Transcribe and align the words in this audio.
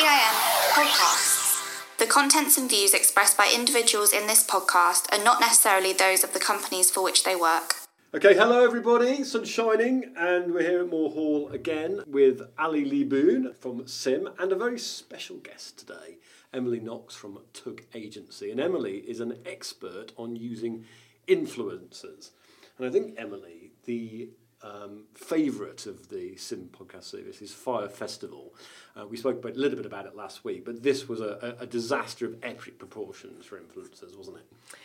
CIM. 0.00 1.98
The 1.98 2.06
contents 2.06 2.56
and 2.56 2.70
views 2.70 2.94
expressed 2.94 3.36
by 3.36 3.52
individuals 3.54 4.14
in 4.14 4.26
this 4.26 4.42
podcast 4.42 5.12
are 5.12 5.22
not 5.22 5.40
necessarily 5.40 5.92
those 5.92 6.24
of 6.24 6.32
the 6.32 6.38
companies 6.38 6.90
for 6.90 7.04
which 7.04 7.24
they 7.24 7.36
work. 7.36 7.74
Okay, 8.14 8.34
hello 8.34 8.64
everybody, 8.64 9.22
sun's 9.24 9.50
shining, 9.50 10.14
and 10.16 10.54
we're 10.54 10.62
here 10.62 10.80
at 10.80 10.88
Moor 10.88 11.10
Hall 11.10 11.50
again 11.50 12.00
with 12.06 12.40
Ali 12.58 12.86
Lee 12.86 13.04
Boone 13.04 13.54
from 13.60 13.82
CIM 13.82 14.32
and 14.38 14.50
a 14.52 14.56
very 14.56 14.78
special 14.78 15.36
guest 15.36 15.78
today, 15.78 16.16
Emily 16.50 16.80
Knox 16.80 17.14
from 17.14 17.38
Tug 17.52 17.82
Agency. 17.92 18.50
And 18.50 18.58
Emily 18.58 19.00
is 19.00 19.20
an 19.20 19.36
expert 19.44 20.12
on 20.16 20.34
using 20.34 20.86
influencers. 21.28 22.30
And 22.78 22.88
I 22.88 22.90
think, 22.90 23.16
Emily, 23.18 23.72
the 23.84 24.30
um, 24.62 25.04
favourite 25.14 25.86
of 25.86 26.08
the 26.08 26.32
CIM 26.32 26.68
podcast 26.68 27.04
service 27.04 27.40
is 27.40 27.52
Fyre 27.52 27.88
Festival. 27.88 28.54
Uh, 28.94 29.06
we 29.06 29.16
spoke 29.16 29.42
a 29.44 29.48
little 29.48 29.76
bit 29.76 29.86
about 29.86 30.06
it 30.06 30.14
last 30.14 30.44
week, 30.44 30.64
but 30.64 30.82
this 30.82 31.08
was 31.08 31.20
a, 31.20 31.56
a, 31.58 31.62
a 31.62 31.66
disaster 31.66 32.26
of 32.26 32.36
epic 32.42 32.78
proportions 32.78 33.46
for 33.46 33.58
influencers, 33.58 34.16
wasn't 34.16 34.36
it? 34.36 34.44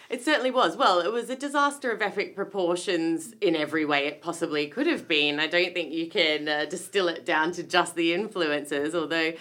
It 0.09 0.23
certainly 0.23 0.51
was. 0.51 0.77
Well, 0.77 0.99
it 0.99 1.11
was 1.11 1.29
a 1.29 1.35
disaster 1.35 1.91
of 1.91 2.01
epic 2.01 2.35
proportions 2.35 3.33
in 3.41 3.55
every 3.55 3.83
way 3.83 4.07
it 4.07 4.21
possibly 4.21 4.67
could 4.67 4.87
have 4.87 5.07
been. 5.07 5.39
I 5.39 5.47
don't 5.47 5.73
think 5.73 5.91
you 5.91 6.07
can 6.07 6.47
uh, 6.47 6.65
distill 6.65 7.07
it 7.07 7.25
down 7.25 7.51
to 7.53 7.63
just 7.63 7.95
the 7.95 8.11
influencers, 8.11 8.93
although 8.95 9.33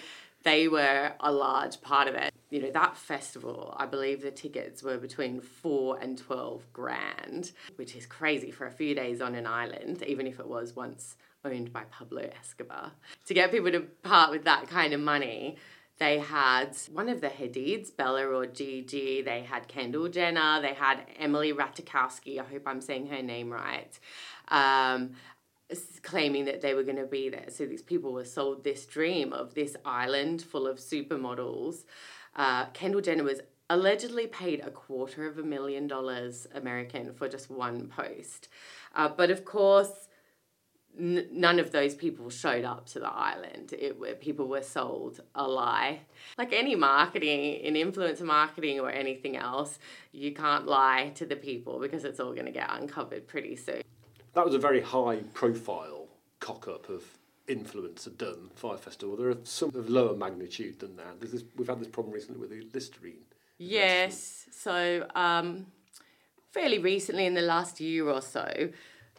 they 0.45 0.67
were 0.67 1.11
a 1.19 1.31
large 1.31 1.81
part 1.81 2.07
of 2.07 2.13
it. 2.13 2.31
You 2.51 2.61
know, 2.61 2.71
that 2.71 2.95
festival, 2.95 3.75
I 3.77 3.87
believe 3.87 4.21
the 4.21 4.31
tickets 4.31 4.83
were 4.83 4.97
between 4.97 5.41
four 5.41 5.97
and 5.99 6.17
12 6.17 6.71
grand, 6.71 7.51
which 7.75 7.95
is 7.95 8.05
crazy 8.05 8.51
for 8.51 8.67
a 8.67 8.71
few 8.71 8.93
days 8.93 9.21
on 9.21 9.33
an 9.33 9.47
island, 9.47 10.03
even 10.03 10.27
if 10.27 10.39
it 10.39 10.47
was 10.47 10.75
once 10.75 11.17
owned 11.43 11.73
by 11.73 11.83
Pablo 11.85 12.29
Escobar. 12.39 12.91
To 13.25 13.33
get 13.33 13.51
people 13.51 13.71
to 13.71 13.81
part 14.03 14.29
with 14.29 14.45
that 14.45 14.67
kind 14.67 14.93
of 14.93 15.01
money, 15.01 15.57
they 15.97 16.19
had 16.19 16.77
one 16.91 17.09
of 17.09 17.21
the 17.21 17.29
Hadids, 17.29 17.95
Bella 17.95 18.27
or 18.27 18.45
Gigi. 18.45 19.23
They 19.23 19.41
had 19.41 19.67
Kendall 19.67 20.09
Jenner. 20.09 20.61
They 20.61 20.73
had 20.73 21.05
Emily 21.17 21.53
Ratajkowski. 21.53 22.39
I 22.39 22.43
hope 22.43 22.63
I'm 22.67 22.81
saying 22.81 23.07
her 23.07 23.23
name 23.23 23.49
right. 23.49 23.97
Um, 24.49 25.13
claiming 26.03 26.45
that 26.45 26.61
they 26.61 26.73
were 26.73 26.83
going 26.83 26.97
to 26.97 27.05
be 27.05 27.29
there. 27.29 27.47
So 27.49 27.65
these 27.65 27.81
people 27.81 28.13
were 28.13 28.25
sold 28.25 28.63
this 28.63 28.85
dream 28.85 29.33
of 29.33 29.53
this 29.53 29.75
island 29.83 30.41
full 30.41 30.67
of 30.67 30.77
supermodels. 30.77 31.85
Uh, 32.35 32.65
Kendall 32.67 33.01
Jenner 33.01 33.23
was 33.23 33.41
allegedly 33.69 34.27
paid 34.27 34.59
a 34.59 34.69
quarter 34.69 35.27
of 35.27 35.37
a 35.37 35.43
million 35.43 35.87
dollars 35.87 36.45
American 36.53 37.13
for 37.13 37.27
just 37.27 37.49
one 37.49 37.87
post. 37.87 38.47
Uh, 38.95 39.09
but 39.09 39.31
of 39.31 39.43
course, 39.43 40.07
n- 40.99 41.27
none 41.31 41.59
of 41.59 41.71
those 41.71 41.95
people 41.95 42.29
showed 42.29 42.63
up 42.63 42.85
to 42.87 42.99
the 42.99 43.09
island. 43.09 43.73
It 43.73 44.21
people 44.21 44.47
were 44.47 44.61
sold 44.61 45.21
a 45.33 45.47
lie. 45.47 46.01
Like 46.37 46.53
any 46.53 46.75
marketing, 46.75 47.55
in 47.55 47.73
influencer 47.73 48.21
marketing 48.21 48.79
or 48.79 48.91
anything 48.91 49.35
else, 49.35 49.79
you 50.11 50.33
can't 50.33 50.67
lie 50.67 51.11
to 51.15 51.25
the 51.25 51.35
people 51.35 51.79
because 51.79 52.03
it's 52.03 52.19
all 52.19 52.33
going 52.33 52.45
to 52.45 52.51
get 52.51 52.69
uncovered 52.69 53.27
pretty 53.27 53.55
soon. 53.55 53.81
That 54.35 54.45
was 54.45 54.53
a 54.53 54.59
very 54.59 54.81
high 54.81 55.21
profile 55.33 56.07
cock 56.41 56.67
up 56.67 56.89
of 56.89 57.03
influencer 57.47 58.15
done 58.17 58.49
Fyre 58.53 58.77
Festival. 58.77 59.15
There 59.15 59.29
are 59.29 59.37
some 59.43 59.69
of 59.69 59.89
lower 59.89 60.15
magnitude 60.15 60.79
than 60.79 60.97
that. 60.97 61.21
This, 61.21 61.43
we've 61.55 61.67
had 61.67 61.79
this 61.79 61.87
problem 61.87 62.13
recently 62.13 62.41
with 62.41 62.49
the 62.49 62.67
Listerine. 62.73 63.23
Yes. 63.57 64.47
So, 64.51 65.07
um, 65.15 65.67
fairly 66.51 66.79
recently, 66.79 67.25
in 67.25 67.33
the 67.33 67.41
last 67.41 67.79
year 67.79 68.09
or 68.09 68.21
so, 68.21 68.69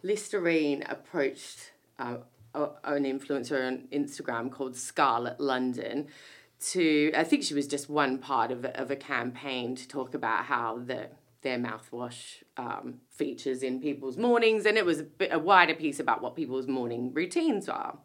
Listerine 0.02 0.84
approached 0.86 1.72
uh, 1.98 2.18
an 2.54 3.04
influencer 3.04 3.66
on 3.66 3.88
Instagram 3.90 4.52
called 4.52 4.76
Scarlett 4.76 5.40
London 5.40 6.08
to, 6.58 7.10
I 7.16 7.24
think 7.24 7.42
she 7.42 7.54
was 7.54 7.66
just 7.66 7.88
one 7.88 8.18
part 8.18 8.50
of 8.50 8.64
of 8.64 8.90
a 8.90 8.96
campaign 8.96 9.76
to 9.76 9.88
talk 9.88 10.14
about 10.14 10.44
how 10.44 10.78
the 10.78 11.08
their 11.46 11.58
mouthwash 11.58 12.42
um, 12.56 13.00
features 13.08 13.62
in 13.62 13.80
people's 13.80 14.16
mornings, 14.16 14.66
and 14.66 14.76
it 14.76 14.84
was 14.84 14.98
a, 15.00 15.04
bit, 15.04 15.32
a 15.32 15.38
wider 15.38 15.74
piece 15.74 16.00
about 16.00 16.20
what 16.20 16.34
people's 16.34 16.66
morning 16.66 17.14
routines 17.14 17.68
are. 17.68 17.96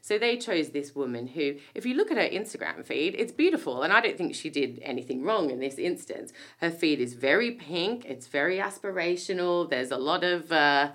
So 0.00 0.18
they 0.18 0.36
chose 0.38 0.70
this 0.70 0.94
woman 0.94 1.26
who, 1.26 1.56
if 1.74 1.84
you 1.84 1.94
look 1.94 2.10
at 2.10 2.16
her 2.16 2.38
Instagram 2.40 2.86
feed, 2.86 3.14
it's 3.18 3.32
beautiful. 3.32 3.82
And 3.82 3.92
I 3.92 4.00
don't 4.00 4.16
think 4.16 4.34
she 4.34 4.48
did 4.48 4.78
anything 4.82 5.24
wrong 5.24 5.50
in 5.50 5.58
this 5.58 5.78
instance. 5.78 6.32
Her 6.58 6.70
feed 6.70 7.00
is 7.00 7.12
very 7.14 7.50
pink, 7.50 8.04
it's 8.06 8.28
very 8.28 8.58
aspirational. 8.58 9.68
There's 9.68 9.90
a 9.90 9.98
lot 9.98 10.22
of 10.24 10.50
uh, 10.50 10.92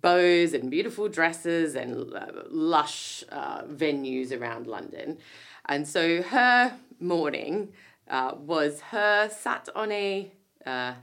bows 0.00 0.54
and 0.54 0.70
beautiful 0.70 1.08
dresses 1.08 1.76
and 1.76 2.12
uh, 2.14 2.26
lush 2.48 3.22
uh, 3.30 3.62
venues 3.62 4.32
around 4.36 4.66
London. 4.66 5.18
And 5.66 5.86
so 5.86 6.22
her 6.22 6.78
morning 6.98 7.72
uh, 8.08 8.32
was 8.36 8.80
her 8.80 9.28
sat 9.28 9.68
on 9.76 9.92
a 9.92 10.32
uh, 10.64 10.94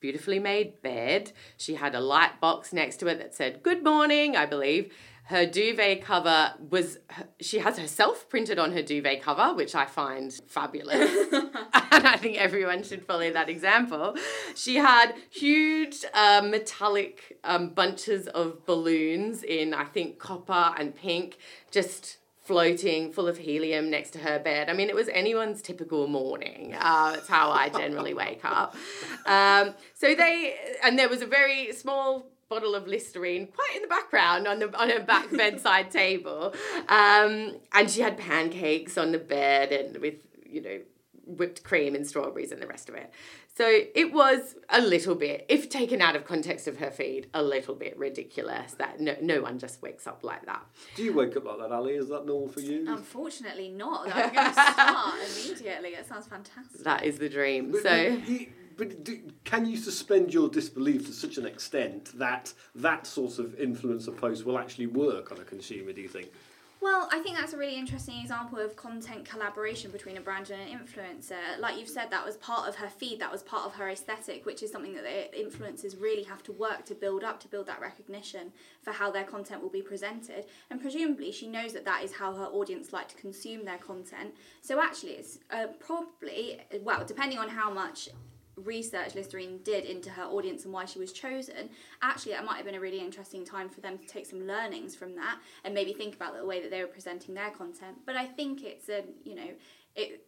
beautifully 0.00 0.38
made 0.38 0.82
bed. 0.82 1.32
She 1.56 1.74
had 1.74 1.94
a 1.94 2.00
light 2.00 2.40
box 2.40 2.72
next 2.72 2.96
to 2.98 3.06
it 3.06 3.18
that 3.18 3.34
said 3.34 3.62
good 3.62 3.84
morning, 3.84 4.36
I 4.36 4.46
believe. 4.46 4.92
Her 5.30 5.46
duvet 5.46 6.02
cover 6.02 6.54
was, 6.70 6.98
she 7.40 7.60
has 7.60 7.78
herself 7.78 8.28
printed 8.28 8.58
on 8.58 8.72
her 8.72 8.82
duvet 8.82 9.22
cover, 9.22 9.54
which 9.54 9.76
I 9.76 9.86
find 9.86 10.32
fabulous. 10.48 11.08
and 11.32 12.04
I 12.04 12.16
think 12.16 12.36
everyone 12.38 12.82
should 12.82 13.06
follow 13.06 13.30
that 13.32 13.48
example. 13.48 14.16
She 14.56 14.74
had 14.74 15.14
huge 15.30 16.04
uh, 16.14 16.42
metallic 16.44 17.38
um, 17.44 17.68
bunches 17.68 18.26
of 18.26 18.66
balloons 18.66 19.44
in, 19.44 19.72
I 19.72 19.84
think, 19.84 20.18
copper 20.18 20.74
and 20.76 20.96
pink, 20.96 21.38
just 21.70 22.16
floating 22.50 23.12
full 23.12 23.28
of 23.28 23.38
helium 23.38 23.88
next 23.90 24.10
to 24.10 24.18
her 24.18 24.36
bed. 24.40 24.68
I 24.68 24.72
mean, 24.72 24.88
it 24.88 24.96
was 24.96 25.08
anyone's 25.10 25.62
typical 25.62 26.08
morning. 26.08 26.74
Uh, 26.76 27.12
that's 27.12 27.28
how 27.28 27.52
I 27.52 27.68
generally 27.68 28.12
wake 28.12 28.44
up. 28.44 28.74
Um, 29.24 29.74
so 29.94 30.16
they, 30.16 30.56
and 30.82 30.98
there 30.98 31.08
was 31.08 31.22
a 31.22 31.26
very 31.26 31.72
small 31.72 32.26
bottle 32.48 32.74
of 32.74 32.88
Listerine 32.88 33.46
quite 33.46 33.76
in 33.76 33.82
the 33.82 33.88
background 33.88 34.48
on 34.48 34.58
the 34.58 34.76
on 34.76 34.90
her 34.90 34.98
back 34.98 35.30
bedside 35.36 35.92
table, 35.92 36.52
um, 36.88 37.54
and 37.72 37.88
she 37.88 38.00
had 38.00 38.18
pancakes 38.18 38.98
on 38.98 39.12
the 39.12 39.18
bed 39.20 39.70
and 39.70 39.98
with 39.98 40.16
you 40.44 40.60
know 40.60 40.80
whipped 41.26 41.62
cream 41.62 41.94
and 41.94 42.06
strawberries 42.06 42.52
and 42.52 42.60
the 42.60 42.66
rest 42.66 42.88
of 42.88 42.94
it. 42.94 43.12
So 43.56 43.66
it 43.94 44.12
was 44.12 44.54
a 44.68 44.80
little 44.80 45.14
bit, 45.14 45.44
if 45.48 45.68
taken 45.68 46.00
out 46.00 46.16
of 46.16 46.24
context 46.24 46.66
of 46.66 46.78
her 46.78 46.90
feed, 46.90 47.28
a 47.34 47.42
little 47.42 47.74
bit 47.74 47.98
ridiculous 47.98 48.72
that 48.74 49.00
no, 49.00 49.16
no 49.20 49.42
one 49.42 49.58
just 49.58 49.82
wakes 49.82 50.06
up 50.06 50.24
like 50.24 50.46
that. 50.46 50.64
Do 50.94 51.02
you 51.02 51.12
wake 51.12 51.36
up 51.36 51.44
like 51.44 51.58
that, 51.58 51.72
Ali? 51.72 51.94
Is 51.94 52.08
that 52.08 52.26
normal 52.26 52.48
for 52.48 52.60
you? 52.60 52.86
Unfortunately, 52.88 53.68
not. 53.68 54.06
I'm 54.14 54.32
going 54.32 54.46
to 54.46 54.52
start 54.52 55.14
immediately. 55.36 55.90
It 55.90 56.08
sounds 56.08 56.26
fantastic. 56.26 56.84
That 56.84 57.04
is 57.04 57.18
the 57.18 57.28
dream. 57.28 57.72
But, 57.72 57.82
so. 57.82 58.22
But 58.76 59.04
do, 59.04 59.20
can 59.44 59.66
you 59.66 59.76
suspend 59.76 60.32
your 60.32 60.48
disbelief 60.48 61.04
to 61.06 61.12
such 61.12 61.36
an 61.36 61.44
extent 61.44 62.18
that 62.18 62.54
that 62.76 63.06
sort 63.06 63.38
of 63.38 63.58
influencer 63.58 64.16
post 64.16 64.46
will 64.46 64.58
actually 64.58 64.86
work 64.86 65.32
on 65.32 65.38
a 65.38 65.44
consumer? 65.44 65.92
Do 65.92 66.00
you 66.00 66.08
think? 66.08 66.30
Well, 66.82 67.10
I 67.12 67.18
think 67.18 67.36
that's 67.36 67.52
a 67.52 67.58
really 67.58 67.76
interesting 67.76 68.18
example 68.20 68.58
of 68.58 68.74
content 68.74 69.28
collaboration 69.28 69.90
between 69.90 70.16
a 70.16 70.20
brand 70.20 70.48
and 70.50 70.62
an 70.62 70.78
influencer. 70.78 71.58
Like 71.58 71.78
you've 71.78 71.90
said, 71.90 72.10
that 72.10 72.24
was 72.24 72.38
part 72.38 72.66
of 72.70 72.76
her 72.76 72.88
feed, 72.88 73.20
that 73.20 73.30
was 73.30 73.42
part 73.42 73.66
of 73.66 73.74
her 73.74 73.90
aesthetic, 73.90 74.46
which 74.46 74.62
is 74.62 74.72
something 74.72 74.94
that 74.94 75.04
the 75.04 75.38
influencers 75.38 76.00
really 76.00 76.22
have 76.22 76.42
to 76.44 76.52
work 76.52 76.86
to 76.86 76.94
build 76.94 77.22
up, 77.22 77.38
to 77.40 77.48
build 77.48 77.66
that 77.66 77.82
recognition 77.82 78.50
for 78.80 78.92
how 78.92 79.10
their 79.10 79.24
content 79.24 79.60
will 79.60 79.68
be 79.68 79.82
presented. 79.82 80.46
And 80.70 80.80
presumably, 80.80 81.32
she 81.32 81.48
knows 81.48 81.74
that 81.74 81.84
that 81.84 82.02
is 82.02 82.14
how 82.14 82.32
her 82.32 82.46
audience 82.46 82.94
like 82.94 83.08
to 83.08 83.16
consume 83.16 83.66
their 83.66 83.78
content. 83.78 84.34
So 84.62 84.80
actually, 84.80 85.12
it's 85.12 85.38
uh, 85.50 85.66
probably, 85.80 86.60
well, 86.80 87.04
depending 87.04 87.38
on 87.38 87.50
how 87.50 87.70
much 87.70 88.08
research 88.56 89.14
Listerine 89.14 89.60
did 89.64 89.84
into 89.84 90.10
her 90.10 90.24
audience 90.24 90.64
and 90.64 90.72
why 90.72 90.84
she 90.84 90.98
was 90.98 91.12
chosen, 91.12 91.70
actually 92.02 92.32
that 92.32 92.44
might 92.44 92.56
have 92.56 92.64
been 92.64 92.74
a 92.74 92.80
really 92.80 93.00
interesting 93.00 93.44
time 93.44 93.68
for 93.68 93.80
them 93.80 93.98
to 93.98 94.06
take 94.06 94.26
some 94.26 94.46
learnings 94.46 94.94
from 94.94 95.14
that 95.16 95.38
and 95.64 95.74
maybe 95.74 95.92
think 95.92 96.14
about 96.14 96.36
the 96.36 96.44
way 96.44 96.60
that 96.60 96.70
they 96.70 96.80
were 96.80 96.88
presenting 96.88 97.34
their 97.34 97.50
content. 97.50 97.98
But 98.06 98.16
I 98.16 98.26
think 98.26 98.62
it's 98.62 98.88
a 98.88 99.04
you 99.24 99.34
know 99.34 99.50
it 99.96 100.26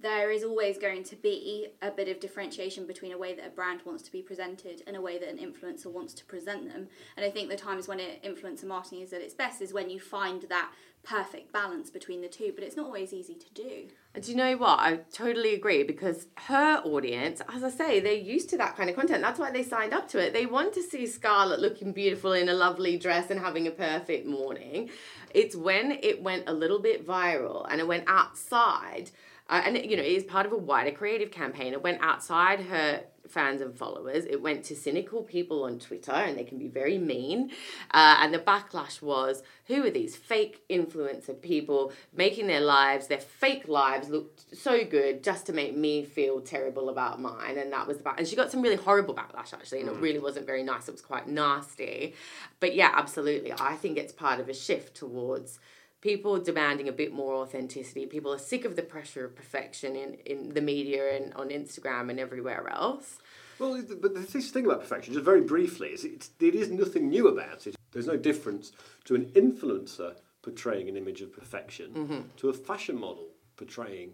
there 0.00 0.30
is 0.30 0.44
always 0.44 0.78
going 0.78 1.04
to 1.04 1.16
be 1.16 1.68
a 1.82 1.90
bit 1.90 2.08
of 2.08 2.20
differentiation 2.20 2.86
between 2.86 3.12
a 3.12 3.18
way 3.18 3.34
that 3.34 3.46
a 3.46 3.50
brand 3.50 3.80
wants 3.84 4.02
to 4.04 4.12
be 4.12 4.22
presented 4.22 4.82
and 4.86 4.96
a 4.96 5.00
way 5.00 5.18
that 5.18 5.28
an 5.28 5.38
influencer 5.38 5.86
wants 5.86 6.14
to 6.14 6.24
present 6.24 6.72
them. 6.72 6.88
And 7.16 7.24
I 7.24 7.30
think 7.30 7.48
the 7.48 7.56
times 7.56 7.88
when 7.88 8.00
it, 8.00 8.22
influencer 8.22 8.64
marketing 8.64 9.00
is 9.00 9.12
at 9.12 9.20
its 9.20 9.34
best 9.34 9.60
is 9.60 9.72
when 9.72 9.90
you 9.90 10.00
find 10.00 10.42
that 10.48 10.70
perfect 11.02 11.52
balance 11.52 11.90
between 11.90 12.20
the 12.20 12.28
two, 12.28 12.52
but 12.54 12.62
it's 12.62 12.76
not 12.76 12.86
always 12.86 13.12
easy 13.12 13.34
to 13.34 13.46
do. 13.54 13.88
And 14.14 14.24
do 14.24 14.30
you 14.30 14.36
know 14.36 14.56
what? 14.56 14.78
I 14.80 14.96
totally 15.12 15.54
agree 15.54 15.82
because 15.82 16.26
her 16.34 16.82
audience, 16.84 17.40
as 17.54 17.62
I 17.62 17.70
say, 17.70 18.00
they're 18.00 18.12
used 18.12 18.50
to 18.50 18.58
that 18.58 18.76
kind 18.76 18.90
of 18.90 18.96
content. 18.96 19.22
That's 19.22 19.38
why 19.38 19.50
they 19.50 19.62
signed 19.62 19.94
up 19.94 20.08
to 20.08 20.18
it. 20.18 20.32
They 20.32 20.46
want 20.46 20.74
to 20.74 20.82
see 20.82 21.06
Scarlett 21.06 21.60
looking 21.60 21.92
beautiful 21.92 22.32
in 22.32 22.48
a 22.48 22.54
lovely 22.54 22.98
dress 22.98 23.30
and 23.30 23.40
having 23.40 23.66
a 23.66 23.70
perfect 23.70 24.26
morning. 24.26 24.90
It's 25.32 25.54
when 25.54 25.92
it 26.02 26.22
went 26.22 26.48
a 26.48 26.52
little 26.52 26.80
bit 26.80 27.06
viral 27.06 27.66
and 27.70 27.80
it 27.80 27.86
went 27.86 28.04
outside. 28.06 29.10
Uh, 29.50 29.62
and 29.64 29.76
you 29.76 29.96
know, 29.96 30.02
it 30.02 30.12
is 30.12 30.24
part 30.24 30.46
of 30.46 30.52
a 30.52 30.56
wider 30.56 30.92
creative 30.92 31.30
campaign. 31.30 31.72
It 31.72 31.82
went 31.82 32.00
outside 32.00 32.60
her 32.60 33.02
fans 33.28 33.60
and 33.60 33.76
followers. 33.76 34.24
It 34.24 34.40
went 34.40 34.64
to 34.66 34.76
cynical 34.76 35.22
people 35.22 35.64
on 35.64 35.78
Twitter, 35.78 36.12
and 36.12 36.38
they 36.38 36.44
can 36.44 36.58
be 36.58 36.68
very 36.68 36.98
mean. 36.98 37.50
Uh, 37.90 38.18
and 38.20 38.32
the 38.32 38.38
backlash 38.38 39.02
was 39.02 39.42
who 39.66 39.84
are 39.84 39.90
these 39.90 40.16
fake 40.16 40.62
influencer 40.68 41.40
people 41.40 41.92
making 42.14 42.46
their 42.46 42.60
lives, 42.60 43.08
their 43.08 43.20
fake 43.20 43.68
lives, 43.68 44.08
look 44.08 44.38
so 44.52 44.84
good 44.84 45.22
just 45.22 45.46
to 45.46 45.52
make 45.52 45.76
me 45.76 46.04
feel 46.04 46.40
terrible 46.40 46.88
about 46.88 47.20
mine? 47.20 47.58
And 47.58 47.72
that 47.72 47.86
was 47.86 47.98
the 47.98 48.02
back. 48.02 48.18
And 48.18 48.26
she 48.26 48.36
got 48.36 48.50
some 48.50 48.62
really 48.62 48.76
horrible 48.76 49.14
backlash, 49.14 49.52
actually, 49.52 49.80
and 49.80 49.88
it 49.88 49.96
really 49.96 50.18
wasn't 50.18 50.46
very 50.46 50.62
nice. 50.62 50.88
It 50.88 50.92
was 50.92 51.02
quite 51.02 51.28
nasty. 51.28 52.14
But 52.60 52.74
yeah, 52.74 52.92
absolutely. 52.94 53.52
I 53.52 53.76
think 53.76 53.98
it's 53.98 54.12
part 54.12 54.40
of 54.40 54.48
a 54.48 54.54
shift 54.54 54.96
towards 54.96 55.58
people 56.00 56.36
are 56.36 56.42
demanding 56.42 56.88
a 56.88 56.92
bit 56.92 57.12
more 57.12 57.34
authenticity. 57.34 58.06
People 58.06 58.32
are 58.32 58.38
sick 58.38 58.64
of 58.64 58.76
the 58.76 58.82
pressure 58.82 59.24
of 59.24 59.36
perfection 59.36 59.96
in, 59.96 60.14
in 60.26 60.54
the 60.54 60.60
media 60.60 61.16
and 61.16 61.34
on 61.34 61.48
Instagram 61.50 62.10
and 62.10 62.18
everywhere 62.18 62.68
else. 62.70 63.18
Well, 63.58 63.82
but 64.00 64.14
this 64.14 64.50
thing 64.50 64.64
about 64.64 64.80
perfection, 64.80 65.12
just 65.12 65.24
very 65.24 65.42
briefly, 65.42 65.88
is 65.88 66.04
it's, 66.04 66.30
it 66.40 66.54
is 66.54 66.70
nothing 66.70 67.10
new 67.10 67.28
about 67.28 67.66
it. 67.66 67.76
There's 67.92 68.06
no 68.06 68.16
difference 68.16 68.72
to 69.04 69.14
an 69.14 69.26
influencer 69.34 70.14
portraying 70.42 70.88
an 70.88 70.96
image 70.96 71.20
of 71.20 71.32
perfection 71.32 71.92
Mm-hmm. 71.92 72.20
to 72.38 72.48
a 72.48 72.54
fashion 72.54 72.98
model 72.98 73.28
portraying 73.56 74.12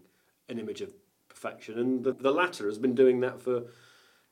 an 0.49 0.59
image 0.59 0.81
of 0.81 0.93
perfection, 1.29 1.79
and 1.79 2.03
the, 2.03 2.13
the 2.13 2.33
latter 2.33 2.67
has 2.67 2.79
been 2.79 2.95
doing 2.97 3.21
that 3.21 3.41
for 3.41 3.63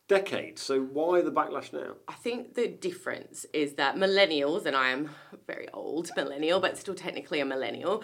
decades. 0.09 0.63
So 0.63 0.83
why 0.83 1.23
the 1.23 1.33
backlash 1.33 1.73
now? 1.73 1.95
I 2.09 2.15
think 2.15 2.55
the 2.55 2.69
difference 2.69 3.47
is 3.53 3.75
that 3.75 3.97
millennials, 3.97 4.67
and 4.67 4.77
I 4.77 4.91
am 4.91 5.11
very 5.47 5.69
old 5.73 6.11
millennial, 6.17 6.61
but 6.61 6.77
still 6.79 6.95
technically 6.95 7.41
a 7.41 7.45
millennial, 7.45 8.03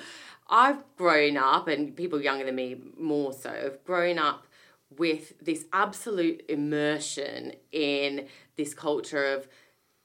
I've 0.49 0.83
grown 0.97 1.37
up, 1.37 1.69
and 1.69 1.95
people 1.95 2.21
younger 2.21 2.45
than 2.45 2.55
me 2.57 2.77
more 2.99 3.33
so, 3.33 3.51
have 3.51 3.85
grown 3.85 4.19
up 4.19 4.47
with 4.97 5.35
this 5.41 5.67
absolute 5.73 6.43
immersion 6.49 7.53
in 7.71 8.27
this 8.57 8.75
culture 8.75 9.25
of 9.25 9.47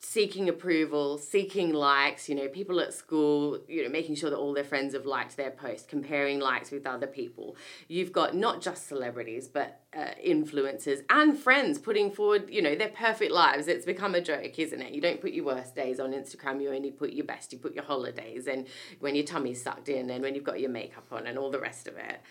seeking 0.07 0.47
approval, 0.47 1.17
seeking 1.17 1.73
likes, 1.73 2.29
you 2.29 2.35
know, 2.35 2.47
people 2.47 2.79
at 2.79 2.93
school, 2.93 3.59
you 3.67 3.83
know, 3.83 3.89
making 3.89 4.13
sure 4.13 4.29
that 4.29 4.37
all 4.37 4.53
their 4.53 4.63
friends 4.63 4.93
have 4.93 5.05
liked 5.05 5.35
their 5.35 5.49
post, 5.49 5.87
comparing 5.87 6.39
likes 6.39 6.69
with 6.69 6.85
other 6.85 7.07
people. 7.07 7.55
You've 7.87 8.11
got 8.11 8.35
not 8.35 8.61
just 8.61 8.87
celebrities, 8.87 9.47
but 9.47 9.81
uh, 9.97 10.11
influencers 10.25 10.99
and 11.09 11.37
friends 11.37 11.79
putting 11.79 12.11
forward, 12.11 12.49
you 12.49 12.61
know, 12.61 12.75
their 12.75 12.89
perfect 12.89 13.31
lives. 13.31 13.67
It's 13.67 13.85
become 13.85 14.13
a 14.13 14.21
joke, 14.21 14.59
isn't 14.59 14.81
it? 14.81 14.93
You 14.93 15.01
don't 15.01 15.19
put 15.19 15.31
your 15.31 15.45
worst 15.45 15.75
days 15.75 15.99
on 15.99 16.11
Instagram, 16.11 16.61
you 16.61 16.69
only 16.71 16.91
put 16.91 17.11
your 17.11 17.25
best, 17.25 17.51
you 17.51 17.57
put 17.57 17.73
your 17.73 17.83
holidays 17.83 18.45
and 18.45 18.67
when 18.99 19.15
your 19.15 19.25
tummy's 19.25 19.61
sucked 19.61 19.89
in 19.89 20.09
and 20.11 20.21
when 20.21 20.35
you've 20.35 20.43
got 20.43 20.59
your 20.59 20.69
makeup 20.69 21.07
on 21.11 21.25
and 21.25 21.37
all 21.37 21.49
the 21.49 21.59
rest 21.59 21.87
of 21.87 21.97
it. 21.97 22.21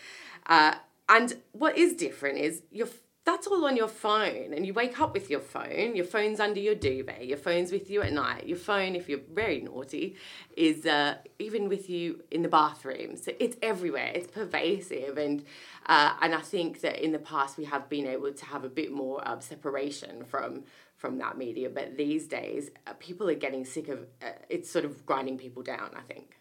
Uh, 0.47 0.75
and 1.09 1.35
what 1.53 1.77
is 1.77 1.93
different 1.95 2.39
is 2.39 2.63
your 2.71 2.89
that's 3.25 3.47
all 3.47 3.65
on 3.65 3.75
your 3.75 3.89
phone 3.89 4.53
and 4.53 4.67
you 4.67 4.75
wake 4.75 5.01
up 5.01 5.15
with 5.15 5.31
your 5.31 5.41
phone. 5.41 5.97
Your 5.97 6.05
phone's 6.05 6.41
under 6.41 6.61
your 6.61 6.75
duvet. 6.75 7.27
Your 7.27 7.39
phone's 7.39 7.73
with 7.73 7.89
you 7.89 8.03
at 8.03 8.13
night. 8.13 8.47
Your 8.47 8.59
phone 8.59 8.95
if 8.95 9.09
you're 9.09 9.21
very 9.33 9.61
naughty 9.63 10.17
is 10.57 10.85
uh, 10.85 11.17
even 11.39 11.69
with 11.71 11.89
you 11.89 12.23
in 12.31 12.43
the 12.43 12.49
bathroom. 12.49 13.17
So 13.17 13.33
it's 13.41 13.57
everywhere. 13.63 14.13
It's 14.15 14.31
pervasive 14.31 15.17
and 15.17 15.43
uh, 15.87 16.15
and 16.23 16.35
i 16.35 16.41
think 16.41 16.81
that 16.81 17.05
in 17.05 17.13
the 17.13 17.19
past 17.19 17.59
we 17.59 17.65
have 17.65 17.89
been 17.91 18.07
able 18.07 18.33
to 18.33 18.45
have 18.47 18.65
a 18.65 18.69
bit 18.69 18.91
more 18.91 19.23
separation 19.41 20.25
from 20.25 20.65
from 20.97 21.19
that 21.19 21.39
media. 21.39 21.71
But 21.71 21.97
these 21.97 22.27
days 22.27 22.71
uh, 22.87 22.93
people 22.99 23.29
are 23.31 23.35
getting 23.35 23.65
sick 23.65 23.89
of 23.89 24.01
uh, 24.23 24.33
it's 24.49 24.71
sort 24.71 24.85
of 24.85 25.05
grinding 25.07 25.39
people 25.39 25.63
down 25.63 25.91
i 25.97 26.01
think. 26.13 26.37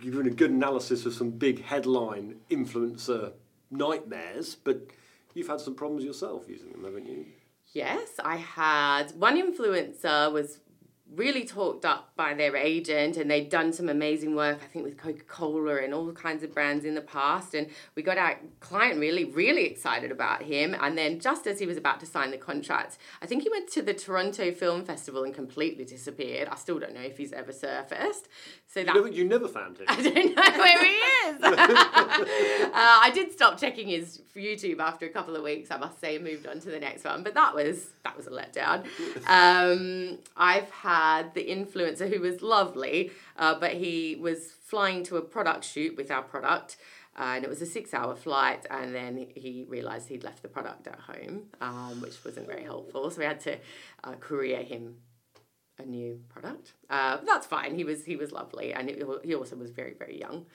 Given 0.00 0.26
a 0.26 0.30
good 0.30 0.50
analysis 0.50 1.06
of 1.06 1.14
some 1.14 1.30
big 1.30 1.64
headline 1.64 2.36
influencer 2.50 3.32
nightmares, 3.70 4.54
but 4.54 4.88
you've 5.38 5.48
had 5.48 5.60
some 5.60 5.74
problems 5.74 6.04
yourself 6.04 6.44
using 6.48 6.70
them, 6.72 6.84
haven't 6.84 7.06
you? 7.06 7.24
Yes, 7.72 8.08
I 8.22 8.36
had 8.36 9.12
one 9.12 9.36
influencer 9.36 10.32
was 10.32 10.58
really 11.14 11.44
talked 11.44 11.84
up 11.84 12.14
by 12.16 12.34
their 12.34 12.54
agent 12.54 13.16
and 13.16 13.30
they'd 13.30 13.48
done 13.48 13.72
some 13.72 13.88
amazing 13.88 14.34
work 14.34 14.58
i 14.62 14.66
think 14.66 14.84
with 14.84 14.96
coca-cola 14.96 15.82
and 15.82 15.94
all 15.94 16.12
kinds 16.12 16.42
of 16.42 16.52
brands 16.52 16.84
in 16.84 16.94
the 16.94 17.00
past 17.00 17.54
and 17.54 17.66
we 17.94 18.02
got 18.02 18.18
our 18.18 18.38
client 18.60 19.00
really 19.00 19.24
really 19.24 19.64
excited 19.64 20.12
about 20.12 20.42
him 20.42 20.76
and 20.80 20.98
then 20.98 21.18
just 21.18 21.46
as 21.46 21.58
he 21.58 21.66
was 21.66 21.76
about 21.76 21.98
to 21.98 22.06
sign 22.06 22.30
the 22.30 22.36
contract 22.36 22.98
i 23.22 23.26
think 23.26 23.42
he 23.42 23.48
went 23.48 23.70
to 23.70 23.80
the 23.80 23.94
toronto 23.94 24.52
film 24.52 24.84
festival 24.84 25.24
and 25.24 25.34
completely 25.34 25.84
disappeared 25.84 26.46
i 26.48 26.54
still 26.54 26.78
don't 26.78 26.94
know 26.94 27.00
if 27.00 27.16
he's 27.16 27.32
ever 27.32 27.52
surfaced 27.52 28.28
so 28.70 28.80
You 28.80 28.86
that 28.86 28.94
never, 28.96 29.08
you 29.08 29.24
never 29.24 29.48
found 29.48 29.78
him. 29.78 29.86
I 29.88 30.02
don't 30.02 30.36
know 30.36 30.58
where 30.58 30.84
he 30.84 30.90
is. 30.90 31.42
uh, 31.42 32.70
I 32.74 33.10
did 33.14 33.32
stop 33.32 33.58
checking 33.58 33.88
his 33.88 34.20
YouTube 34.36 34.78
after 34.78 35.06
a 35.06 35.08
couple 35.08 35.34
of 35.36 35.42
weeks. 35.42 35.70
I 35.70 35.78
must 35.78 35.98
say, 35.98 36.16
and 36.16 36.24
moved 36.24 36.46
on 36.46 36.60
to 36.60 36.70
the 36.70 36.78
next 36.78 37.04
one. 37.04 37.22
But 37.22 37.32
that 37.32 37.54
was 37.54 37.86
that 38.04 38.14
was 38.16 38.26
a 38.26 38.30
letdown. 38.30 38.84
Um, 39.28 40.18
I've 40.36 40.70
had 40.70 40.97
the 41.34 41.44
influencer 41.56 42.06
who 42.12 42.20
was 42.20 42.36
lovely, 42.42 43.10
uh, 43.36 43.54
but 43.62 43.72
he 43.84 44.16
was 44.16 44.38
flying 44.70 45.02
to 45.08 45.16
a 45.16 45.22
product 45.22 45.64
shoot 45.64 45.96
with 45.96 46.10
our 46.10 46.22
product. 46.22 46.76
Uh, 47.18 47.32
and 47.34 47.44
it 47.44 47.50
was 47.50 47.60
a 47.60 47.66
six-hour 47.66 48.14
flight, 48.14 48.64
and 48.70 48.94
then 48.94 49.14
he 49.34 49.64
realised 49.68 50.08
he'd 50.08 50.22
left 50.22 50.40
the 50.40 50.48
product 50.48 50.86
at 50.86 51.00
home, 51.10 51.36
um, 51.60 52.00
which 52.00 52.16
wasn't 52.24 52.46
very 52.46 52.62
helpful. 52.62 53.10
So 53.10 53.18
we 53.18 53.24
had 53.24 53.40
to 53.40 53.54
uh, 54.04 54.14
courier 54.20 54.62
him 54.62 54.98
a 55.78 55.84
new 55.84 56.20
product. 56.28 56.74
Uh, 56.88 57.18
that's 57.26 57.46
fine. 57.46 57.74
He 57.74 57.84
was 57.84 58.04
he 58.04 58.16
was 58.16 58.30
lovely, 58.32 58.72
and 58.72 58.88
it, 58.88 59.02
he 59.24 59.34
also 59.34 59.56
was 59.56 59.70
very 59.70 59.94
very 59.94 60.18
young. 60.18 60.46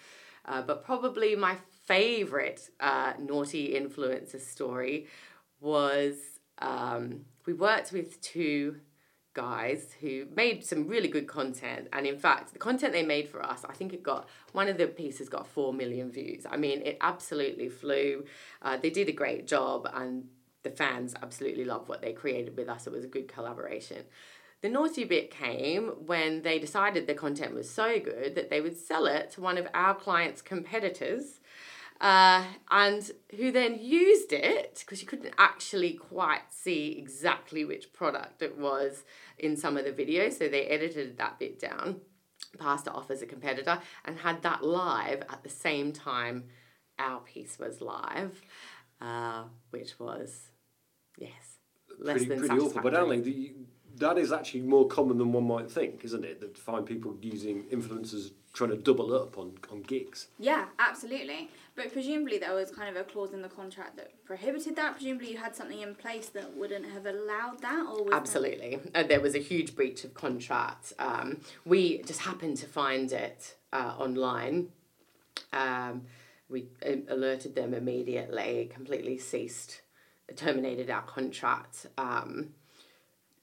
Uh, 0.45 0.61
but 0.61 0.83
probably 0.83 1.35
my 1.35 1.57
favorite 1.85 2.69
uh, 2.79 3.13
naughty 3.19 3.73
influencer 3.73 4.39
story 4.39 5.07
was 5.59 6.15
um, 6.59 7.25
we 7.45 7.53
worked 7.53 7.91
with 7.91 8.21
two 8.21 8.77
guys 9.33 9.95
who 9.99 10.25
made 10.35 10.63
some 10.63 10.87
really 10.87 11.07
good 11.07 11.27
content 11.27 11.87
and 11.91 12.05
in 12.05 12.17
fact 12.17 12.53
the 12.53 12.59
content 12.59 12.93
they 12.93 13.03
made 13.03 13.27
for 13.27 13.43
us 13.43 13.65
i 13.67 13.73
think 13.73 13.91
it 13.91 14.03
got 14.03 14.27
one 14.51 14.67
of 14.67 14.77
the 14.77 14.87
pieces 14.87 15.29
got 15.29 15.47
4 15.47 15.73
million 15.73 16.11
views. 16.11 16.45
I 16.49 16.57
mean 16.57 16.81
it 16.83 16.97
absolutely 17.01 17.69
flew. 17.69 18.25
Uh, 18.61 18.77
they 18.77 18.89
did 18.89 19.09
a 19.09 19.11
great 19.11 19.47
job 19.47 19.89
and 19.93 20.27
the 20.63 20.69
fans 20.69 21.13
absolutely 21.21 21.65
loved 21.65 21.89
what 21.89 22.01
they 22.01 22.13
created 22.13 22.55
with 22.55 22.69
us. 22.69 22.87
It 22.87 22.93
was 22.93 23.03
a 23.03 23.09
good 23.09 23.27
collaboration. 23.27 24.05
The 24.61 24.69
naughty 24.69 25.03
bit 25.03 25.29
came 25.29 25.89
when 26.05 26.41
they 26.41 26.57
decided 26.57 27.05
the 27.05 27.13
content 27.13 27.53
was 27.53 27.69
so 27.69 27.99
good 27.99 28.35
that 28.35 28.49
they 28.49 28.61
would 28.61 28.77
sell 28.77 29.07
it 29.07 29.29
to 29.31 29.41
one 29.41 29.57
of 29.57 29.67
our 29.73 29.93
clients' 29.93 30.41
competitors, 30.41 31.41
uh, 32.03 32.43
and 32.69 33.11
who 33.37 33.49
then 33.49 33.79
used 33.79 34.33
it 34.33 34.79
because 34.81 35.01
you 35.01 35.07
couldn't 35.07 35.33
actually 35.37 35.93
quite 35.93 36.41
see 36.49 36.97
exactly 36.99 37.63
which 37.63 37.93
product 37.93 38.41
it 38.41 38.57
was 38.57 39.05
in 39.39 39.55
some 39.55 39.77
of 39.77 39.85
the 39.85 39.91
videos, 39.91 40.33
so 40.37 40.49
they 40.49 40.65
edited 40.65 41.17
that 41.17 41.39
bit 41.39 41.57
down, 41.57 42.01
passed 42.59 42.87
it 42.87 42.93
off 42.93 43.09
as 43.09 43.21
a 43.21 43.25
competitor, 43.25 43.79
and 44.03 44.19
had 44.19 44.41
that 44.41 44.65
live 44.65 45.21
at 45.29 45.43
the 45.43 45.49
same 45.49 45.93
time 45.93 46.43
our 46.99 47.21
piece 47.21 47.57
was 47.57 47.79
live, 47.79 48.41
uh, 48.99 49.45
which 49.69 49.97
was, 49.97 50.49
yes, 51.17 51.31
less 51.97 52.17
pretty 52.17 52.25
than 52.25 52.39
pretty 52.39 52.55
awful. 52.55 52.81
But 52.81 52.93
satisfactory. 52.93 53.01
Ali, 53.01 53.21
the, 53.21 53.55
that 54.03 54.17
is 54.17 54.31
actually 54.31 54.61
more 54.61 54.87
common 54.87 55.17
than 55.17 55.31
one 55.31 55.45
might 55.47 55.71
think, 55.71 56.03
isn't 56.03 56.25
it? 56.25 56.41
That 56.41 56.55
to 56.55 56.61
find 56.61 56.85
people 56.85 57.15
using 57.21 57.63
influencers 57.71 58.31
trying 58.53 58.69
to 58.69 58.77
double 58.77 59.15
up 59.15 59.37
on, 59.37 59.53
on 59.71 59.81
gigs. 59.81 60.27
Yeah, 60.37 60.65
absolutely. 60.77 61.49
But 61.75 61.91
presumably 61.91 62.37
there 62.37 62.53
was 62.53 62.69
kind 62.69 62.95
of 62.95 63.01
a 63.01 63.03
clause 63.03 63.33
in 63.33 63.41
the 63.41 63.49
contract 63.49 63.95
that 63.97 64.11
prohibited 64.25 64.75
that. 64.75 64.93
Presumably 64.93 65.31
you 65.31 65.37
had 65.37 65.55
something 65.55 65.81
in 65.81 65.95
place 65.95 66.27
that 66.29 66.55
wouldn't 66.55 66.85
have 66.91 67.05
allowed 67.07 67.61
that, 67.61 67.85
or 67.87 68.03
was 68.03 68.11
that- 68.11 68.15
Absolutely. 68.17 68.79
Uh, 68.93 69.03
there 69.03 69.21
was 69.21 69.33
a 69.35 69.39
huge 69.39 69.75
breach 69.75 70.03
of 70.03 70.13
contract. 70.13 70.93
Um, 70.99 71.41
we 71.65 72.03
just 72.03 72.19
happened 72.21 72.57
to 72.57 72.67
find 72.67 73.11
it 73.11 73.55
uh, 73.71 73.95
online. 73.97 74.67
Um, 75.51 76.03
we 76.49 76.67
uh, 76.85 76.97
alerted 77.07 77.55
them 77.55 77.73
immediately, 77.73 78.69
completely 78.71 79.17
ceased, 79.17 79.81
terminated 80.35 80.89
our 80.91 81.01
contract, 81.03 81.87
um, 81.97 82.49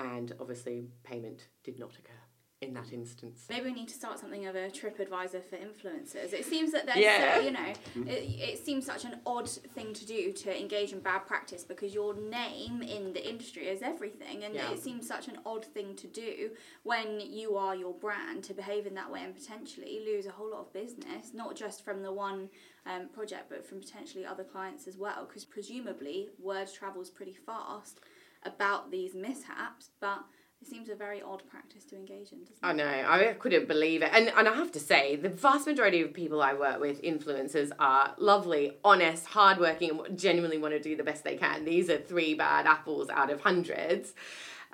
and 0.00 0.32
obviously 0.40 0.88
payment 1.04 1.48
did 1.62 1.78
not 1.78 1.92
occur 1.98 2.14
in 2.62 2.74
that 2.74 2.92
instance. 2.92 3.46
Maybe 3.48 3.70
we 3.70 3.72
need 3.72 3.88
to 3.88 3.94
start 3.94 4.18
something 4.18 4.46
of 4.46 4.54
a 4.54 4.68
TripAdvisor 4.68 5.42
for 5.48 5.56
influencers. 5.56 6.34
It 6.34 6.44
seems 6.44 6.72
that 6.72 6.84
there's, 6.84 6.98
Yeah. 6.98 7.36
so, 7.36 7.40
you 7.40 7.52
know, 7.52 7.72
it, 8.06 8.22
it 8.50 8.58
seems 8.58 8.84
such 8.84 9.06
an 9.06 9.18
odd 9.24 9.48
thing 9.48 9.94
to 9.94 10.04
do 10.04 10.30
to 10.30 10.60
engage 10.60 10.92
in 10.92 11.00
bad 11.00 11.20
practice 11.26 11.64
because 11.64 11.94
your 11.94 12.12
name 12.12 12.82
in 12.82 13.14
the 13.14 13.26
industry 13.26 13.66
is 13.66 13.80
everything, 13.80 14.44
and 14.44 14.54
Yeah. 14.54 14.70
it 14.72 14.78
seems 14.82 15.08
such 15.08 15.26
an 15.28 15.38
odd 15.46 15.64
thing 15.64 15.96
to 15.96 16.06
do 16.06 16.50
when 16.82 17.20
you 17.20 17.56
are 17.56 17.74
your 17.74 17.94
brand 17.94 18.44
to 18.44 18.52
behave 18.52 18.86
in 18.86 18.92
that 18.94 19.10
way 19.10 19.22
and 19.24 19.34
potentially 19.34 20.02
lose 20.04 20.26
a 20.26 20.30
whole 20.30 20.50
lot 20.50 20.60
of 20.60 20.72
business, 20.74 21.32
not 21.32 21.56
just 21.56 21.82
from 21.82 22.02
the 22.02 22.12
one 22.12 22.50
um, 22.84 23.08
project, 23.08 23.48
but 23.48 23.64
from 23.64 23.80
potentially 23.80 24.26
other 24.26 24.44
clients 24.44 24.86
as 24.86 24.98
well. 24.98 25.24
Because 25.26 25.46
presumably 25.46 26.28
word 26.38 26.68
travels 26.70 27.08
pretty 27.08 27.32
fast 27.34 28.00
about 28.44 28.90
these 28.90 29.14
mishaps, 29.14 29.90
but 30.00 30.24
It 30.60 30.68
seems 30.68 30.90
a 30.90 30.94
very 30.94 31.22
odd 31.22 31.42
practice 31.48 31.84
to 31.86 31.96
engage 31.96 32.32
in, 32.32 32.40
doesn't 32.40 32.58
it? 32.62 32.66
I 32.66 32.72
know. 32.74 32.84
I 32.86 33.32
couldn't 33.38 33.66
believe 33.66 34.02
it. 34.02 34.10
And 34.12 34.28
and 34.36 34.46
I 34.46 34.54
have 34.54 34.70
to 34.72 34.80
say, 34.80 35.16
the 35.16 35.30
vast 35.30 35.66
majority 35.66 36.02
of 36.02 36.12
people 36.12 36.42
I 36.42 36.52
work 36.52 36.80
with, 36.80 37.00
influencers, 37.02 37.70
are 37.78 38.14
lovely, 38.18 38.76
honest, 38.84 39.24
hardworking, 39.26 39.98
and 40.04 40.18
genuinely 40.18 40.58
want 40.58 40.74
to 40.74 40.80
do 40.80 40.96
the 40.96 41.02
best 41.02 41.24
they 41.24 41.36
can. 41.36 41.64
These 41.64 41.88
are 41.88 41.96
three 41.96 42.34
bad 42.34 42.66
apples 42.66 43.08
out 43.08 43.30
of 43.30 43.40
hundreds. 43.40 44.12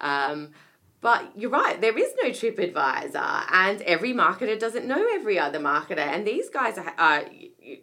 Um, 0.00 0.50
but 1.00 1.30
you're 1.36 1.50
right, 1.50 1.80
there 1.80 1.96
is 1.96 2.12
no 2.20 2.30
TripAdvisor, 2.30 3.44
and 3.52 3.80
every 3.82 4.12
marketer 4.12 4.58
doesn't 4.58 4.86
know 4.86 5.06
every 5.12 5.38
other 5.38 5.60
marketer. 5.60 5.98
And 5.98 6.26
these 6.26 6.48
guys 6.50 6.78
are, 6.78 6.94
are 6.98 7.22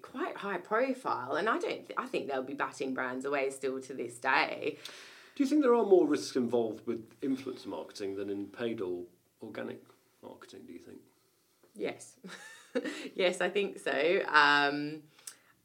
quite 0.02 0.36
high 0.36 0.58
profile, 0.58 1.36
and 1.36 1.48
I 1.48 1.58
don't. 1.58 1.90
I 1.98 2.08
think 2.08 2.28
they'll 2.28 2.44
be 2.44 2.54
batting 2.54 2.94
brands 2.94 3.24
away 3.24 3.50
still 3.52 3.80
to 3.80 3.94
this 3.94 4.18
day. 4.18 4.78
Do 5.36 5.44
you 5.44 5.50
think 5.50 5.63
there 5.63 5.74
are 5.74 5.86
more 5.86 6.06
risks 6.06 6.36
involved 6.36 6.86
with 6.86 7.20
influencer 7.22 7.68
marketing 7.68 8.16
than 8.16 8.30
in 8.30 8.46
paid 8.48 8.82
or 8.82 9.04
organic 9.42 9.82
marketing? 10.22 10.62
Do 10.68 10.74
you 10.74 10.80
think? 10.80 11.00
Yes, 11.75 12.16
yes, 13.16 13.42
I 13.42 13.50
think 13.50 13.80
so. 13.80 14.22
Um, 14.28 15.02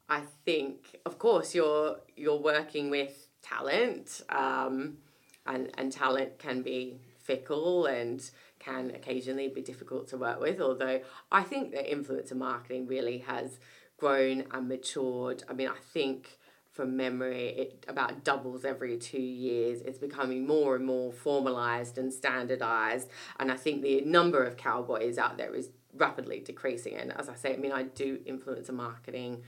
I 0.09 0.23
think, 0.43 0.99
of 1.05 1.19
course, 1.19 1.53
you're 1.53 1.97
you're 2.15 2.39
working 2.39 2.89
with 2.89 3.27
talent, 3.43 4.21
um, 4.29 4.97
and 5.45 5.69
and 5.77 5.91
talent 5.91 6.39
can 6.39 6.63
be 6.63 6.99
fickle 7.19 7.85
and 7.85 8.27
can 8.57 8.89
occasionally 8.89 9.49
be 9.49 9.61
difficult 9.61 10.07
to 10.07 10.17
work 10.17 10.41
with. 10.41 10.59
Although 10.59 11.01
I 11.31 11.43
think 11.43 11.73
that 11.73 11.87
influencer 11.87 12.35
marketing 12.35 12.87
really 12.87 13.19
has 13.19 13.59
grown 13.97 14.45
and 14.51 14.67
matured. 14.67 15.43
I 15.47 15.53
mean, 15.53 15.67
I 15.67 15.77
think 15.93 16.38
from 16.79 16.95
memory, 16.95 17.49
it 17.49 17.85
about 17.89 18.23
doubles 18.23 18.63
every 18.63 18.97
two 18.97 19.19
years. 19.19 19.81
It's 19.81 19.99
becoming 19.99 20.47
more 20.47 20.77
and 20.77 20.85
more 20.85 21.11
formalized 21.11 21.97
and 21.97 22.13
standardized. 22.13 23.09
And 23.37 23.51
I 23.51 23.57
think 23.57 23.81
the 23.81 23.99
number 23.99 24.45
of 24.45 24.55
cowboys 24.55 25.17
out 25.17 25.37
there 25.37 25.53
is 25.53 25.71
rapidly 25.93 26.39
decreasing. 26.39 26.95
And 26.95 27.11
as 27.19 27.27
I 27.27 27.35
say, 27.35 27.53
I 27.53 27.57
mean, 27.57 27.73
I 27.73 27.83
do 27.83 28.19
influence 28.25 28.69
influencer 28.69 28.73
marketing 28.73 29.43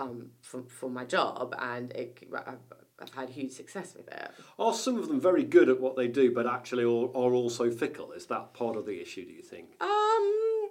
um, 0.00 0.30
for, 0.40 0.64
for 0.64 0.90
my 0.90 1.04
job, 1.04 1.54
and 1.56 1.92
it, 1.92 2.26
I've, 2.34 2.58
I've 3.00 3.14
had 3.14 3.30
huge 3.30 3.52
success 3.52 3.94
with 3.94 4.08
it. 4.08 4.32
Are 4.58 4.74
some 4.74 4.98
of 4.98 5.06
them 5.06 5.20
very 5.20 5.44
good 5.44 5.68
at 5.68 5.80
what 5.80 5.94
they 5.94 6.08
do, 6.08 6.34
but 6.34 6.44
actually 6.48 6.82
are, 6.82 7.06
are 7.14 7.34
also 7.34 7.70
fickle? 7.70 8.10
Is 8.10 8.26
that 8.26 8.52
part 8.52 8.74
of 8.74 8.84
the 8.84 9.00
issue, 9.00 9.24
do 9.24 9.32
you 9.32 9.42
think? 9.42 9.80
Um, 9.80 10.70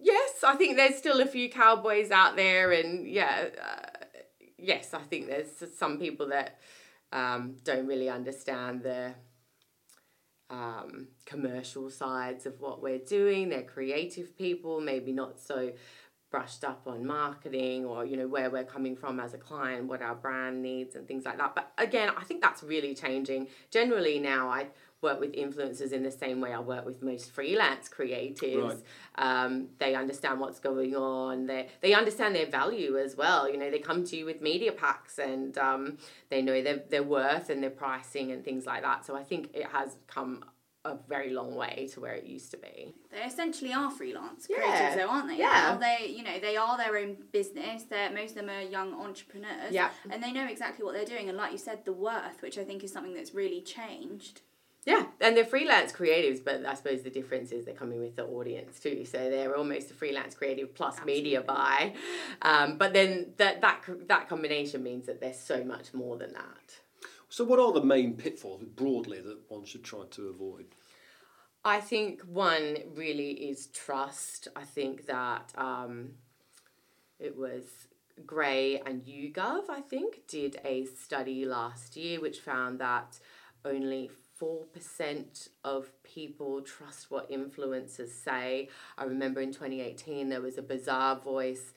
yes, 0.00 0.42
I 0.44 0.56
think 0.56 0.76
there's 0.76 0.96
still 0.96 1.20
a 1.20 1.26
few 1.26 1.48
cowboys 1.48 2.10
out 2.10 2.34
there, 2.34 2.72
and 2.72 3.06
yeah. 3.06 3.50
Uh, 3.64 3.95
yes, 4.58 4.94
I 4.94 5.00
think 5.00 5.26
there's 5.26 5.48
some 5.76 5.98
people 5.98 6.28
that 6.28 6.58
um, 7.12 7.56
don't 7.64 7.86
really 7.86 8.08
understand 8.08 8.82
the 8.82 9.14
um, 10.50 11.08
commercial 11.24 11.90
sides 11.90 12.46
of 12.46 12.60
what 12.60 12.82
we're 12.82 12.98
doing. 12.98 13.48
They're 13.48 13.62
creative 13.62 14.36
people, 14.36 14.80
maybe 14.80 15.12
not 15.12 15.40
so 15.40 15.72
brushed 16.30 16.64
up 16.64 16.82
on 16.86 17.06
marketing 17.06 17.84
or 17.84 18.04
you 18.04 18.16
know 18.16 18.26
where 18.26 18.50
we're 18.50 18.64
coming 18.64 18.96
from 18.96 19.20
as 19.20 19.32
a 19.32 19.38
client 19.38 19.86
what 19.86 20.02
our 20.02 20.14
brand 20.16 20.60
needs 20.60 20.96
and 20.96 21.06
things 21.06 21.24
like 21.24 21.38
that 21.38 21.54
but 21.54 21.70
again 21.78 22.10
i 22.18 22.24
think 22.24 22.42
that's 22.42 22.64
really 22.64 22.94
changing 22.94 23.46
generally 23.70 24.18
now 24.18 24.48
i 24.48 24.66
work 25.08 25.18
with 25.24 25.32
influencers 25.44 25.92
in 25.92 26.02
the 26.02 26.10
same 26.10 26.38
way 26.44 26.52
I 26.52 26.60
work 26.74 26.84
with 26.90 26.98
most 27.10 27.30
freelance 27.36 27.88
creatives. 27.88 28.62
Right. 28.62 28.82
Um, 29.26 29.68
they 29.78 29.94
understand 29.94 30.40
what's 30.40 30.60
going 30.70 30.94
on. 30.96 31.46
They 31.46 31.62
they 31.80 31.92
understand 31.94 32.34
their 32.34 32.50
value 32.60 32.98
as 33.06 33.12
well. 33.22 33.42
You 33.50 33.58
know, 33.60 33.70
they 33.70 33.78
come 33.90 34.04
to 34.10 34.14
you 34.18 34.24
with 34.30 34.40
media 34.50 34.72
packs 34.72 35.18
and 35.18 35.56
um, 35.68 35.82
they 36.32 36.40
know 36.42 36.58
their 36.66 36.78
their 36.94 37.02
worth 37.18 37.48
and 37.52 37.62
their 37.62 37.76
pricing 37.84 38.26
and 38.32 38.40
things 38.48 38.66
like 38.66 38.82
that. 38.88 39.06
So 39.06 39.16
I 39.22 39.24
think 39.30 39.42
it 39.54 39.66
has 39.78 39.88
come 40.16 40.32
a 40.84 40.96
very 41.08 41.30
long 41.40 41.52
way 41.64 41.88
to 41.92 41.96
where 42.00 42.14
it 42.20 42.24
used 42.36 42.50
to 42.52 42.58
be. 42.68 42.94
They 43.10 43.22
essentially 43.32 43.72
are 43.72 43.90
freelance 43.90 44.46
Yeah. 44.48 44.58
creatives, 44.58 44.94
though, 44.98 45.08
aren't 45.14 45.28
they? 45.30 45.38
Yeah. 45.38 45.52
Now 45.64 45.78
they, 45.86 45.98
you 46.16 46.22
know, 46.22 46.38
they 46.46 46.56
are 46.56 46.76
their 46.82 46.96
own 47.02 47.16
business. 47.32 47.82
They're 47.90 48.12
most 48.20 48.30
of 48.30 48.36
them 48.36 48.50
are 48.50 48.60
young 48.78 48.94
entrepreneurs. 49.06 49.72
Yeah. 49.72 49.90
And 50.10 50.22
they 50.22 50.30
know 50.30 50.46
exactly 50.46 50.84
what 50.84 50.94
they're 50.94 51.12
doing, 51.14 51.28
and 51.28 51.36
like 51.36 51.50
you 51.56 51.58
said, 51.58 51.78
the 51.84 51.92
worth, 51.92 52.38
which 52.40 52.56
I 52.56 52.64
think 52.68 52.84
is 52.84 52.92
something 52.92 53.14
that's 53.18 53.34
really 53.34 53.62
changed. 53.78 54.42
Yeah, 54.86 55.06
and 55.20 55.36
they're 55.36 55.44
freelance 55.44 55.90
creatives, 55.90 56.42
but 56.44 56.64
I 56.64 56.74
suppose 56.74 57.02
the 57.02 57.10
difference 57.10 57.50
is 57.50 57.64
they're 57.64 57.74
coming 57.74 57.98
with 57.98 58.14
the 58.14 58.24
audience 58.24 58.78
too. 58.78 59.04
So 59.04 59.18
they're 59.18 59.56
almost 59.56 59.90
a 59.90 59.94
freelance 59.94 60.36
creative 60.36 60.76
plus 60.76 61.04
media 61.04 61.42
buy. 61.42 61.92
Um, 62.40 62.78
but 62.78 62.92
then 62.92 63.32
that, 63.36 63.60
that 63.62 63.82
that 64.06 64.28
combination 64.28 64.84
means 64.84 65.06
that 65.06 65.20
there's 65.20 65.40
so 65.40 65.64
much 65.64 65.92
more 65.92 66.16
than 66.16 66.32
that. 66.34 66.78
So, 67.28 67.44
what 67.44 67.58
are 67.58 67.72
the 67.72 67.82
main 67.82 68.14
pitfalls 68.14 68.62
broadly 68.62 69.20
that 69.20 69.38
one 69.48 69.64
should 69.64 69.82
try 69.82 70.04
to 70.12 70.28
avoid? 70.28 70.66
I 71.64 71.80
think 71.80 72.22
one 72.22 72.78
really 72.94 73.32
is 73.32 73.66
trust. 73.66 74.46
I 74.54 74.62
think 74.62 75.06
that 75.06 75.52
um, 75.56 76.10
it 77.18 77.36
was 77.36 77.64
Gray 78.24 78.80
and 78.86 79.02
YouGov, 79.02 79.68
I 79.68 79.80
think, 79.80 80.28
did 80.28 80.60
a 80.64 80.84
study 80.84 81.44
last 81.44 81.96
year 81.96 82.20
which 82.20 82.38
found 82.38 82.78
that 82.78 83.18
only 83.64 84.10
4% 84.40 85.48
of 85.64 85.90
people 86.02 86.60
trust 86.62 87.10
what 87.10 87.30
influencers 87.30 88.08
say. 88.10 88.68
I 88.98 89.04
remember 89.04 89.40
in 89.40 89.52
2018 89.52 90.28
there 90.28 90.42
was 90.42 90.58
a 90.58 90.62
Bazaarvoice 90.62 91.72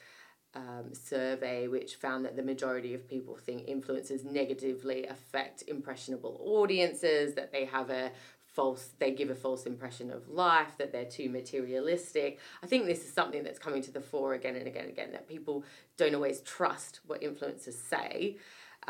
um, 0.55 0.93
survey 0.93 1.67
which 1.67 1.95
found 1.95 2.25
that 2.25 2.35
the 2.35 2.43
majority 2.43 2.93
of 2.93 3.07
people 3.07 3.37
think 3.37 3.67
influencers 3.67 4.25
negatively 4.25 5.05
affect 5.05 5.63
impressionable 5.67 6.41
audiences, 6.43 7.35
that 7.35 7.51
they 7.51 7.65
have 7.65 7.89
a 7.89 8.11
false 8.49 8.89
they 8.97 9.11
give 9.11 9.29
a 9.29 9.35
false 9.35 9.65
impression 9.65 10.09
of 10.11 10.27
life 10.27 10.75
that 10.79 10.91
they're 10.91 11.05
too 11.05 11.29
materialistic 11.29 12.39
i 12.63 12.65
think 12.65 12.85
this 12.87 13.05
is 13.05 13.13
something 13.13 13.43
that's 13.43 13.59
coming 13.59 13.81
to 13.81 13.91
the 13.91 14.01
fore 14.01 14.33
again 14.33 14.55
and 14.55 14.65
again 14.65 14.85
and 14.85 14.91
again 14.91 15.11
that 15.11 15.27
people 15.27 15.63
don't 15.97 16.15
always 16.15 16.41
trust 16.41 16.99
what 17.05 17.21
influencers 17.21 17.73
say 17.73 18.35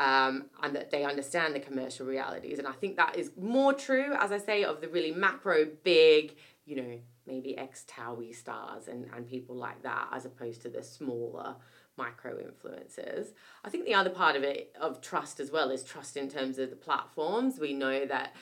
um, 0.00 0.46
and 0.62 0.74
that 0.74 0.90
they 0.90 1.04
understand 1.04 1.54
the 1.54 1.60
commercial 1.60 2.06
realities. 2.06 2.58
And 2.58 2.66
I 2.66 2.72
think 2.72 2.96
that 2.96 3.16
is 3.16 3.30
more 3.38 3.74
true, 3.74 4.14
as 4.18 4.32
I 4.32 4.38
say, 4.38 4.64
of 4.64 4.80
the 4.80 4.88
really 4.88 5.12
macro, 5.12 5.66
big, 5.84 6.36
you 6.64 6.76
know, 6.76 6.98
maybe 7.26 7.56
ex 7.58 7.84
Towie 7.86 8.34
stars 8.34 8.88
and, 8.88 9.06
and 9.14 9.28
people 9.28 9.54
like 9.54 9.82
that, 9.82 10.08
as 10.10 10.24
opposed 10.24 10.62
to 10.62 10.70
the 10.70 10.82
smaller 10.82 11.54
micro 11.98 12.38
influencers. 12.38 13.28
I 13.62 13.68
think 13.68 13.84
the 13.84 13.92
other 13.92 14.08
part 14.08 14.36
of 14.36 14.42
it, 14.42 14.74
of 14.80 15.02
trust 15.02 15.38
as 15.38 15.50
well, 15.50 15.70
is 15.70 15.84
trust 15.84 16.16
in 16.16 16.30
terms 16.30 16.58
of 16.58 16.70
the 16.70 16.76
platforms. 16.76 17.60
We 17.60 17.74
know 17.74 18.06
that 18.06 18.34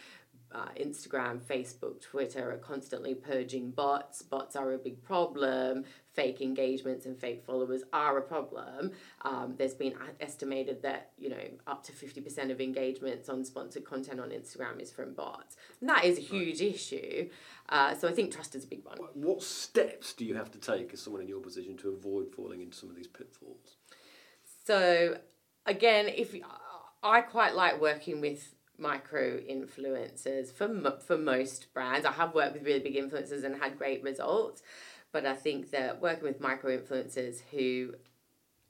uh, 0.52 0.68
Instagram, 0.80 1.40
Facebook, 1.40 2.00
Twitter 2.00 2.50
are 2.50 2.56
constantly 2.56 3.14
purging 3.14 3.70
bots. 3.70 4.22
Bots 4.22 4.56
are 4.56 4.72
a 4.72 4.78
big 4.78 5.02
problem. 5.02 5.84
Fake 6.14 6.40
engagements 6.40 7.06
and 7.06 7.18
fake 7.18 7.44
followers 7.44 7.82
are 7.92 8.18
a 8.18 8.22
problem. 8.22 8.92
Um, 9.22 9.54
there's 9.56 9.74
been 9.74 9.94
estimated 10.20 10.82
that 10.82 11.10
you 11.18 11.28
know 11.28 11.36
up 11.66 11.84
to 11.84 11.92
fifty 11.92 12.20
percent 12.20 12.50
of 12.50 12.60
engagements 12.60 13.28
on 13.28 13.44
sponsored 13.44 13.84
content 13.84 14.20
on 14.20 14.30
Instagram 14.30 14.80
is 14.80 14.90
from 14.90 15.14
bots, 15.14 15.56
and 15.80 15.88
that 15.88 16.04
is 16.04 16.18
a 16.18 16.22
huge 16.22 16.60
right. 16.60 16.74
issue. 16.74 17.28
Uh, 17.68 17.94
so 17.94 18.08
I 18.08 18.12
think 18.12 18.32
trust 18.32 18.54
is 18.54 18.64
a 18.64 18.68
big 18.68 18.84
one. 18.84 18.96
What 19.14 19.42
steps 19.42 20.14
do 20.14 20.24
you 20.24 20.34
have 20.34 20.50
to 20.52 20.58
take 20.58 20.92
as 20.92 21.00
someone 21.00 21.22
in 21.22 21.28
your 21.28 21.40
position 21.40 21.76
to 21.78 21.90
avoid 21.90 22.32
falling 22.34 22.62
into 22.62 22.76
some 22.76 22.88
of 22.88 22.96
these 22.96 23.08
pitfalls? 23.08 23.76
So 24.64 25.18
again, 25.66 26.08
if 26.08 26.34
I 27.02 27.20
quite 27.20 27.54
like 27.54 27.80
working 27.80 28.20
with 28.20 28.54
micro 28.78 29.38
influencers 29.38 30.52
for 30.52 30.98
for 31.00 31.18
most 31.18 31.72
brands. 31.74 32.06
I 32.06 32.12
have 32.12 32.34
worked 32.34 32.54
with 32.54 32.64
really 32.64 32.80
big 32.80 32.96
influencers 32.96 33.44
and 33.44 33.56
had 33.56 33.76
great 33.78 34.02
results, 34.02 34.62
but 35.12 35.26
I 35.26 35.34
think 35.34 35.70
that 35.70 36.00
working 36.00 36.24
with 36.24 36.40
micro 36.40 36.78
influencers 36.78 37.40
who 37.50 37.94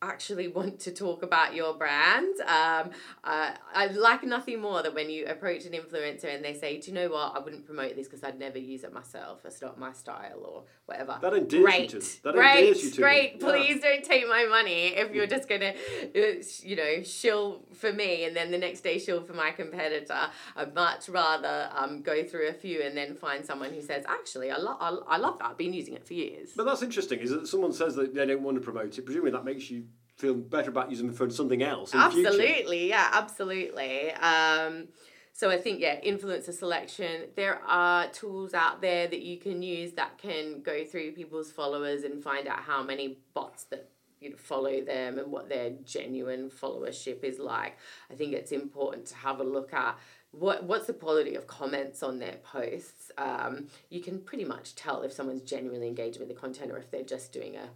actually 0.01 0.49
want 0.49 0.81
to 0.81 0.93
talk 0.93 1.23
about 1.23 1.55
your 1.55 1.75
brand. 1.75 2.41
Um, 2.41 2.91
uh, 3.25 3.53
I 3.75 3.87
like 3.87 4.23
nothing 4.23 4.61
more 4.61 4.83
than 4.83 4.95
when 4.95 5.11
you 5.11 5.27
approach 5.27 5.65
an 5.65 5.73
influencer 5.73 6.35
and 6.35 6.45
they 6.45 6.55
say, 6.55 6.81
"Do 6.81 6.91
you 6.91 6.95
know 6.95 7.09
what? 7.09 7.35
I 7.35 7.41
wouldn't 7.41 7.67
promote 7.67 7.97
this 7.97 8.07
because 8.07 8.23
I'd 8.23 8.39
never 8.39 8.59
use 8.59 8.85
it 8.85 8.93
myself. 8.93 9.41
It's 9.45 9.61
not 9.61 9.79
my 9.79 9.93
style 9.93 10.41
or 10.45 10.65
whatever." 10.87 11.19
That 11.21 11.35
endears 11.35 11.65
great, 11.65 11.93
you 11.93 12.01
to. 12.01 12.23
That 12.23 12.35
great, 12.35 12.59
endears 12.59 12.85
you 12.85 12.91
to 12.91 13.01
great. 13.01 13.41
Please 13.41 13.81
don't 13.81 14.05
take 14.05 14.29
my 14.29 14.47
money 14.47 14.89
if 14.89 15.13
you're 15.13 15.27
just 15.27 15.49
gonna, 15.49 15.75
uh, 16.15 16.21
you 16.63 16.77
know, 16.77 17.03
shill 17.03 17.65
for 17.75 17.93
me 17.93 18.25
and 18.25 18.37
then 18.37 18.51
the 18.51 18.59
next 18.59 18.81
day 18.83 18.99
shill 18.99 19.23
for 19.23 19.35
my 19.35 19.51
competitor. 19.51 20.31
I'd 20.57 20.75
much 20.75 21.09
rather 21.09 21.71
um, 21.75 22.03
go 22.03 22.25
through 22.25 22.49
a 22.49 22.55
few 22.55 22.83
and 22.83 22.97
then 22.97 23.15
find 23.15 23.45
someone 23.45 23.73
who 23.73 23.83
says, 23.83 24.05
"Actually, 24.09 24.51
I, 24.51 24.59
lo- 24.59 24.77
I, 24.81 24.91
I 25.15 25.17
love 25.17 25.39
that. 25.39 25.51
I've 25.51 25.59
been 25.59 25.73
using 25.73 25.95
it 25.95 26.07
for 26.07 26.15
years." 26.15 26.51
But 26.57 26.65
that's 26.65 26.83
interesting. 26.83 27.19
Is 27.21 27.31
that 27.31 27.49
someone 27.49 27.73
says 27.73 27.95
that 27.97 28.15
they 28.15 28.27
don't 28.27 28.43
want 28.43 28.57
to 28.57 28.61
promote 28.61 28.97
it? 28.97 29.05
Presumably 29.05 29.33
that 29.33 29.45
makes 29.45 29.71
you 29.71 29.85
feel 30.19 30.35
better 30.35 30.71
about 30.71 30.91
using 30.91 31.07
them 31.07 31.17
for 31.17 31.31
something 31.31 31.63
else. 31.63 31.95
absolutely, 31.95 32.89
yeah, 32.89 33.09
absolutely. 33.13 34.13
Um, 34.13 34.89
so 35.33 35.51
I 35.51 35.57
think 35.57 35.81
yeah, 35.81 36.01
influencer 36.01 36.53
selection. 36.53 37.27
There 37.37 37.61
are 37.65 38.09
tools 38.09 38.55
out 38.55 38.83
there 38.83 39.07
that 39.07 39.23
you 39.23 39.39
can 39.39 39.63
use 39.63 39.93
that 39.93 40.19
can 40.19 40.63
go 40.63 40.85
through 40.85 41.13
people's 41.13 41.53
followers 41.53 42.03
and 42.03 42.23
find 42.23 42.49
out 42.49 42.59
how 42.59 42.83
many 42.83 43.19
bots 43.35 43.65
that 43.65 43.89
you 44.21 44.31
know, 44.31 44.37
follow 44.37 44.81
them 44.81 45.17
and 45.17 45.31
what 45.31 45.49
their 45.49 45.71
genuine 45.85 46.51
followership 46.51 47.23
is 47.23 47.39
like. 47.39 47.79
I 48.11 48.15
think 48.15 48.33
it's 48.33 48.51
important 48.51 49.07
to 49.07 49.15
have 49.15 49.39
a 49.39 49.45
look 49.45 49.73
at 49.73 49.97
what 50.33 50.65
what's 50.65 50.89
the 50.89 50.93
quality 50.93 51.37
of 51.37 51.47
comments 51.47 52.03
on 52.03 52.19
their 52.19 52.37
posts? 52.43 53.13
Um, 53.17 53.69
you 53.89 54.01
can 54.01 54.21
pretty 54.21 54.45
much 54.45 54.75
tell 54.75 55.03
if 55.03 55.13
someone's 55.13 55.43
genuinely 55.43 55.87
engaging 55.87 56.21
with 56.21 56.29
the 56.29 56.35
content 56.35 56.73
or 56.73 56.79
if 56.79 56.91
they're 56.91 57.03
just 57.03 57.33
doing 57.33 57.57
a 57.57 57.71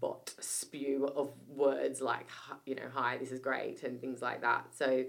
bot 0.00 0.34
spew 0.40 1.06
of 1.06 1.32
words 1.48 2.00
like 2.00 2.28
you 2.66 2.74
know 2.74 2.88
hi 2.92 3.16
this 3.18 3.32
is 3.32 3.40
great 3.40 3.82
and 3.82 4.00
things 4.00 4.22
like 4.22 4.40
that. 4.42 4.66
So 4.74 5.04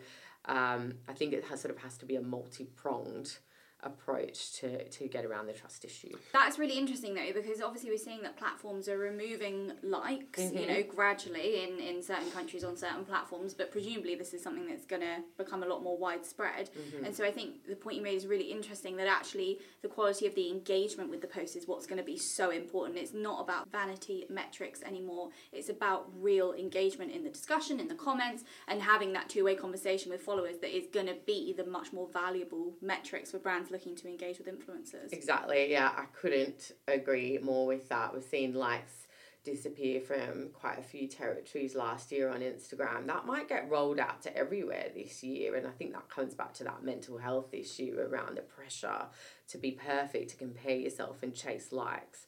um, 0.46 0.94
i 1.08 1.14
think 1.14 1.34
it 1.34 1.44
has 1.46 1.62
sort 1.62 1.76
of 1.76 1.82
has 1.82 1.98
to 1.98 2.06
be 2.06 2.16
a 2.16 2.22
multi-pronged 2.22 3.38
approach 3.84 4.54
to, 4.54 4.84
to 4.90 5.08
get 5.08 5.26
around 5.26 5.48
the 5.48 5.54
trust 5.54 5.86
issue. 5.86 6.12
That's 6.34 6.60
really 6.60 6.78
interesting 6.78 7.14
though, 7.14 7.32
because 7.34 7.62
obviously 7.62 7.90
we're 7.90 7.98
seeing 7.98 8.22
that 8.24 8.38
platforms 8.38 8.90
are 8.90 8.98
removing 8.98 9.72
likes, 9.84 10.42
mm-hmm. 10.42 10.58
you 10.58 10.68
know, 10.68 10.84
gradually 10.84 11.64
in, 11.64 11.80
in 11.80 12.04
certain 12.04 12.30
countries 12.32 12.64
on 12.64 12.76
certain 12.76 13.06
platforms, 13.06 13.54
but 13.54 13.72
presumably 13.72 14.16
this 14.16 14.34
is 14.34 14.44
something 14.44 14.68
that's 14.68 14.86
going 14.86 15.02
to 15.02 15.24
become 15.38 15.64
a 15.64 15.66
lot 15.66 15.82
more 15.82 15.98
widespread. 15.98 16.70
Mm-hmm. 16.70 17.06
And 17.06 17.16
so 17.16 17.24
I 17.24 17.32
think 17.32 17.68
the 17.68 17.76
point 17.76 17.98
you 17.98 18.04
made 18.04 18.16
is 18.16 18.28
really 18.28 18.52
interesting 18.52 18.98
that 18.98 19.08
actually 19.08 19.60
the 19.82 19.88
quality 19.88 20.28
of 20.28 20.36
the 20.36 20.50
engagement 20.50 21.10
with 21.10 21.22
the 21.22 21.28
post 21.28 21.56
is 21.56 21.68
what's 21.68 21.88
going 21.88 22.00
to 22.00 22.06
be 22.06 22.18
so 22.18 22.50
important. 22.50 22.98
It's 22.98 23.14
not 23.14 23.42
about 23.42 23.70
vanity 23.72 24.26
metrics 24.30 24.82
anymore, 24.84 25.30
it's 25.54 25.70
about 25.70 26.10
real 26.20 26.54
engagement 26.54 27.12
in 27.12 27.24
the 27.24 27.30
discussion, 27.30 27.80
in 27.80 27.88
the 27.88 27.96
comments, 27.96 28.44
and 28.68 28.82
having 28.82 29.14
that 29.14 29.30
two 29.30 29.46
way 29.46 29.56
conversation 29.56 30.12
with 30.12 30.22
followers 30.22 30.58
that 30.58 30.76
is 30.76 30.88
going 30.88 31.08
to 31.08 31.16
be 31.26 31.54
the 31.54 31.66
much 31.66 31.94
more 31.94 32.10
valuable 32.12 32.74
metrics 32.82 33.32
for 33.32 33.40
brands 33.40 33.69
looking 33.72 33.96
to 33.98 34.08
engage 34.08 34.38
with 34.38 34.48
influencers. 34.48 35.12
Exactly, 35.12 35.72
yeah, 35.72 35.92
I 35.96 36.06
couldn't 36.14 36.72
agree 36.88 37.40
more 37.42 37.66
with 37.68 37.90
that. 37.90 38.14
We've 38.14 38.24
seen 38.24 38.54
likes 38.54 39.08
disappear 39.44 40.02
from 40.02 40.50
quite 40.54 40.80
a 40.80 40.84
few 40.84 41.08
territories 41.08 41.76
last 41.76 42.12
year 42.12 42.30
on 42.30 42.42
Instagram. 42.42 43.08
That 43.08 43.26
might 43.26 43.48
get 43.48 43.70
rolled 43.70 44.00
out 44.00 44.22
to 44.24 44.36
everywhere 44.36 44.88
this 44.94 45.24
year, 45.24 45.56
and 45.56 45.66
I 45.66 45.72
think 45.72 45.94
that 45.94 46.10
comes 46.10 46.34
back 46.34 46.54
to 46.56 46.64
that 46.66 46.84
mental 46.84 47.18
health 47.18 47.54
issue 47.54 47.98
around 48.00 48.38
the 48.38 48.42
pressure 48.42 49.06
to 49.48 49.58
be 49.58 49.72
perfect, 49.72 50.32
to 50.32 50.36
compare 50.36 50.76
yourself 50.76 51.24
and 51.24 51.34
chase 51.34 51.72
likes. 51.72 52.28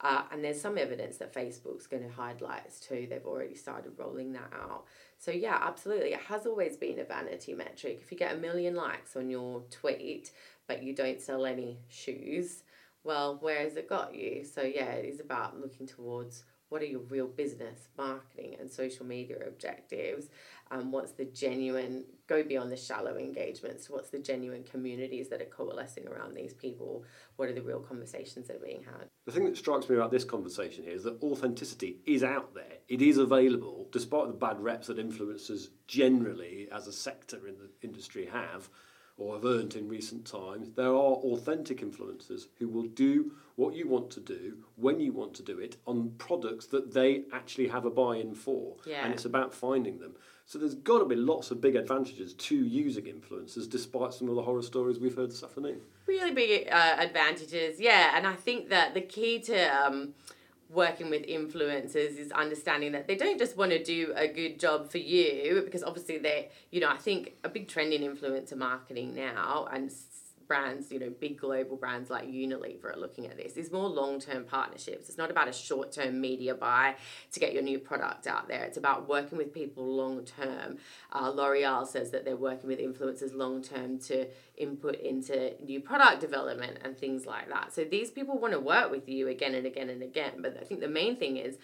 Uh, 0.00 0.22
and 0.30 0.44
there's 0.44 0.60
some 0.60 0.78
evidence 0.78 1.16
that 1.16 1.34
Facebook's 1.34 1.88
going 1.88 2.04
to 2.04 2.08
hide 2.08 2.40
likes 2.40 2.78
too. 2.78 3.08
They've 3.10 3.26
already 3.26 3.56
started 3.56 3.92
rolling 3.98 4.32
that 4.32 4.52
out. 4.54 4.84
So, 5.18 5.32
yeah, 5.32 5.58
absolutely. 5.60 6.12
It 6.12 6.20
has 6.20 6.46
always 6.46 6.76
been 6.76 7.00
a 7.00 7.04
vanity 7.04 7.52
metric. 7.52 7.98
If 8.00 8.12
you 8.12 8.18
get 8.18 8.34
a 8.34 8.38
million 8.38 8.76
likes 8.76 9.16
on 9.16 9.28
your 9.28 9.62
tweet, 9.70 10.30
but 10.68 10.82
you 10.82 10.94
don't 10.94 11.20
sell 11.20 11.46
any 11.46 11.80
shoes, 11.88 12.62
well, 13.02 13.38
where 13.40 13.60
has 13.60 13.76
it 13.76 13.88
got 13.88 14.14
you? 14.14 14.44
So, 14.44 14.62
yeah, 14.62 14.92
it 14.92 15.06
is 15.06 15.18
about 15.18 15.58
looking 15.58 15.86
towards 15.86 16.44
what 16.68 16.82
are 16.82 16.86
your 16.86 17.00
real 17.00 17.26
business, 17.26 17.88
marketing, 17.96 18.56
and 18.60 18.70
social 18.70 19.06
media 19.06 19.38
objectives? 19.46 20.28
Um, 20.70 20.92
what's 20.92 21.12
the 21.12 21.24
genuine, 21.24 22.04
go 22.26 22.42
beyond 22.42 22.70
the 22.70 22.76
shallow 22.76 23.16
engagements, 23.16 23.88
what's 23.88 24.10
the 24.10 24.18
genuine 24.18 24.64
communities 24.64 25.30
that 25.30 25.40
are 25.40 25.46
coalescing 25.46 26.06
around 26.06 26.34
these 26.34 26.52
people? 26.52 27.04
What 27.36 27.48
are 27.48 27.54
the 27.54 27.62
real 27.62 27.80
conversations 27.80 28.48
that 28.48 28.56
are 28.56 28.66
being 28.66 28.82
had? 28.82 29.06
The 29.24 29.32
thing 29.32 29.46
that 29.46 29.56
strikes 29.56 29.88
me 29.88 29.96
about 29.96 30.10
this 30.10 30.24
conversation 30.24 30.84
here 30.84 30.92
is 30.92 31.04
that 31.04 31.22
authenticity 31.22 32.00
is 32.04 32.22
out 32.22 32.54
there, 32.54 32.78
it 32.88 33.00
is 33.00 33.16
available, 33.16 33.88
despite 33.90 34.26
the 34.26 34.34
bad 34.34 34.60
reps 34.60 34.88
that 34.88 34.98
influencers 34.98 35.68
generally, 35.86 36.68
as 36.70 36.86
a 36.86 36.92
sector 36.92 37.46
in 37.46 37.54
the 37.56 37.70
industry, 37.82 38.26
have 38.30 38.68
or 39.18 39.34
have 39.34 39.44
earned 39.44 39.74
in 39.74 39.88
recent 39.88 40.24
times. 40.24 40.70
There 40.76 40.86
are 40.86 41.18
authentic 41.26 41.80
influencers 41.80 42.46
who 42.58 42.68
will 42.68 42.84
do 42.84 43.32
what 43.56 43.74
you 43.74 43.88
want 43.88 44.10
to 44.12 44.20
do 44.20 44.58
when 44.76 45.00
you 45.00 45.12
want 45.12 45.34
to 45.34 45.42
do 45.42 45.58
it 45.58 45.76
on 45.86 46.12
products 46.18 46.66
that 46.66 46.94
they 46.94 47.24
actually 47.32 47.68
have 47.68 47.84
a 47.84 47.90
buy 47.90 48.16
in 48.16 48.34
for. 48.34 48.76
Yeah. 48.86 49.04
And 49.04 49.12
it's 49.12 49.24
about 49.24 49.52
finding 49.52 49.98
them. 49.98 50.14
So 50.46 50.58
there's 50.58 50.76
got 50.76 51.00
to 51.00 51.04
be 51.04 51.16
lots 51.16 51.50
of 51.50 51.60
big 51.60 51.76
advantages 51.76 52.32
to 52.32 52.56
using 52.56 53.04
influencers 53.04 53.68
despite 53.68 54.14
some 54.14 54.28
of 54.28 54.36
the 54.36 54.42
horror 54.42 54.62
stories 54.62 54.98
we've 54.98 55.16
heard 55.16 55.30
this 55.30 55.42
afternoon. 55.42 55.80
Really 56.06 56.32
big 56.32 56.68
uh, 56.70 56.96
advantages, 56.98 57.80
yeah. 57.80 58.16
And 58.16 58.26
I 58.26 58.34
think 58.34 58.70
that 58.70 58.94
the 58.94 59.02
key 59.02 59.40
to. 59.40 59.66
Um, 59.66 60.14
working 60.70 61.08
with 61.08 61.26
influencers 61.26 62.18
is 62.18 62.30
understanding 62.32 62.92
that 62.92 63.06
they 63.06 63.16
don't 63.16 63.38
just 63.38 63.56
want 63.56 63.70
to 63.70 63.82
do 63.82 64.12
a 64.16 64.28
good 64.28 64.60
job 64.60 64.90
for 64.90 64.98
you 64.98 65.62
because 65.64 65.82
obviously 65.82 66.18
they 66.18 66.50
you 66.70 66.80
know 66.80 66.90
i 66.90 66.96
think 66.96 67.32
a 67.44 67.48
big 67.48 67.66
trend 67.68 67.92
in 67.92 68.02
influencer 68.02 68.56
marketing 68.56 69.14
now 69.14 69.66
and 69.72 69.90
brands, 70.48 70.90
you 70.90 70.98
know, 70.98 71.10
big 71.10 71.38
global 71.38 71.76
brands 71.76 72.10
like 72.10 72.26
Unilever 72.26 72.96
are 72.96 72.98
looking 72.98 73.26
at 73.26 73.36
this. 73.36 73.56
Is 73.56 73.70
more 73.70 73.88
long 73.88 74.18
term 74.18 74.44
partnerships. 74.44 75.08
It's 75.08 75.18
not 75.18 75.30
about 75.30 75.46
a 75.46 75.52
short 75.52 75.92
term 75.92 76.20
media 76.20 76.54
buy 76.54 76.96
to 77.32 77.40
get 77.40 77.52
your 77.52 77.62
new 77.62 77.78
product 77.78 78.26
out 78.26 78.48
there. 78.48 78.64
It's 78.64 78.78
about 78.78 79.08
working 79.08 79.38
with 79.38 79.52
people 79.52 79.86
long 79.86 80.24
term. 80.24 80.78
Uh, 81.12 81.30
L'Oreal 81.30 81.86
says 81.86 82.10
that 82.10 82.24
they're 82.24 82.36
working 82.36 82.68
with 82.68 82.80
influencers 82.80 83.34
long 83.34 83.62
term 83.62 83.98
to 84.00 84.26
input 84.56 84.96
into 84.96 85.52
new 85.62 85.80
product 85.80 86.20
development 86.20 86.78
and 86.82 86.98
things 86.98 87.26
like 87.26 87.48
that. 87.50 87.72
So 87.72 87.84
these 87.84 88.10
people 88.10 88.38
want 88.38 88.54
to 88.54 88.60
work 88.60 88.90
with 88.90 89.08
you 89.08 89.28
again 89.28 89.54
and 89.54 89.66
again 89.66 89.90
and 89.90 90.02
again. 90.02 90.40
But 90.40 90.56
I 90.60 90.64
think 90.64 90.80
the 90.80 90.88
main 90.88 91.16
thing 91.16 91.36
is 91.36 91.58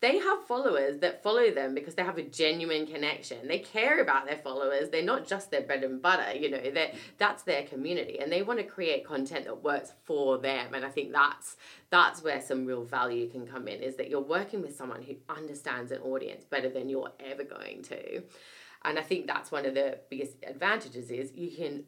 they 0.00 0.18
have 0.18 0.44
followers 0.44 0.98
that 1.00 1.22
follow 1.22 1.50
them 1.50 1.74
because 1.74 1.94
they 1.94 2.02
have 2.02 2.18
a 2.18 2.22
genuine 2.22 2.86
connection. 2.86 3.48
They 3.48 3.60
care 3.60 4.02
about 4.02 4.26
their 4.26 4.36
followers. 4.36 4.90
They're 4.90 5.02
not 5.02 5.26
just 5.26 5.50
their 5.50 5.62
bread 5.62 5.84
and 5.84 6.02
butter, 6.02 6.36
you 6.36 6.50
know, 6.50 6.70
that 6.72 6.94
that's 7.16 7.44
their 7.44 7.62
community 7.62 8.18
and 8.20 8.30
they 8.30 8.42
want 8.42 8.58
to 8.58 8.64
create 8.64 9.06
content 9.06 9.46
that 9.46 9.62
works 9.62 9.92
for 10.04 10.36
them. 10.38 10.74
And 10.74 10.84
I 10.84 10.90
think 10.90 11.12
that's 11.12 11.56
that's 11.88 12.22
where 12.22 12.42
some 12.42 12.66
real 12.66 12.84
value 12.84 13.28
can 13.30 13.46
come 13.46 13.68
in 13.68 13.80
is 13.80 13.96
that 13.96 14.10
you're 14.10 14.20
working 14.20 14.60
with 14.60 14.76
someone 14.76 15.02
who 15.02 15.14
understands 15.30 15.92
an 15.92 16.02
audience 16.02 16.44
better 16.44 16.68
than 16.68 16.90
you're 16.90 17.12
ever 17.20 17.44
going 17.44 17.82
to. 17.84 18.22
And 18.84 18.98
I 18.98 19.02
think 19.02 19.26
that's 19.26 19.50
one 19.50 19.64
of 19.64 19.74
the 19.74 19.98
biggest 20.10 20.36
advantages 20.46 21.10
is 21.10 21.32
you 21.34 21.50
can 21.56 21.84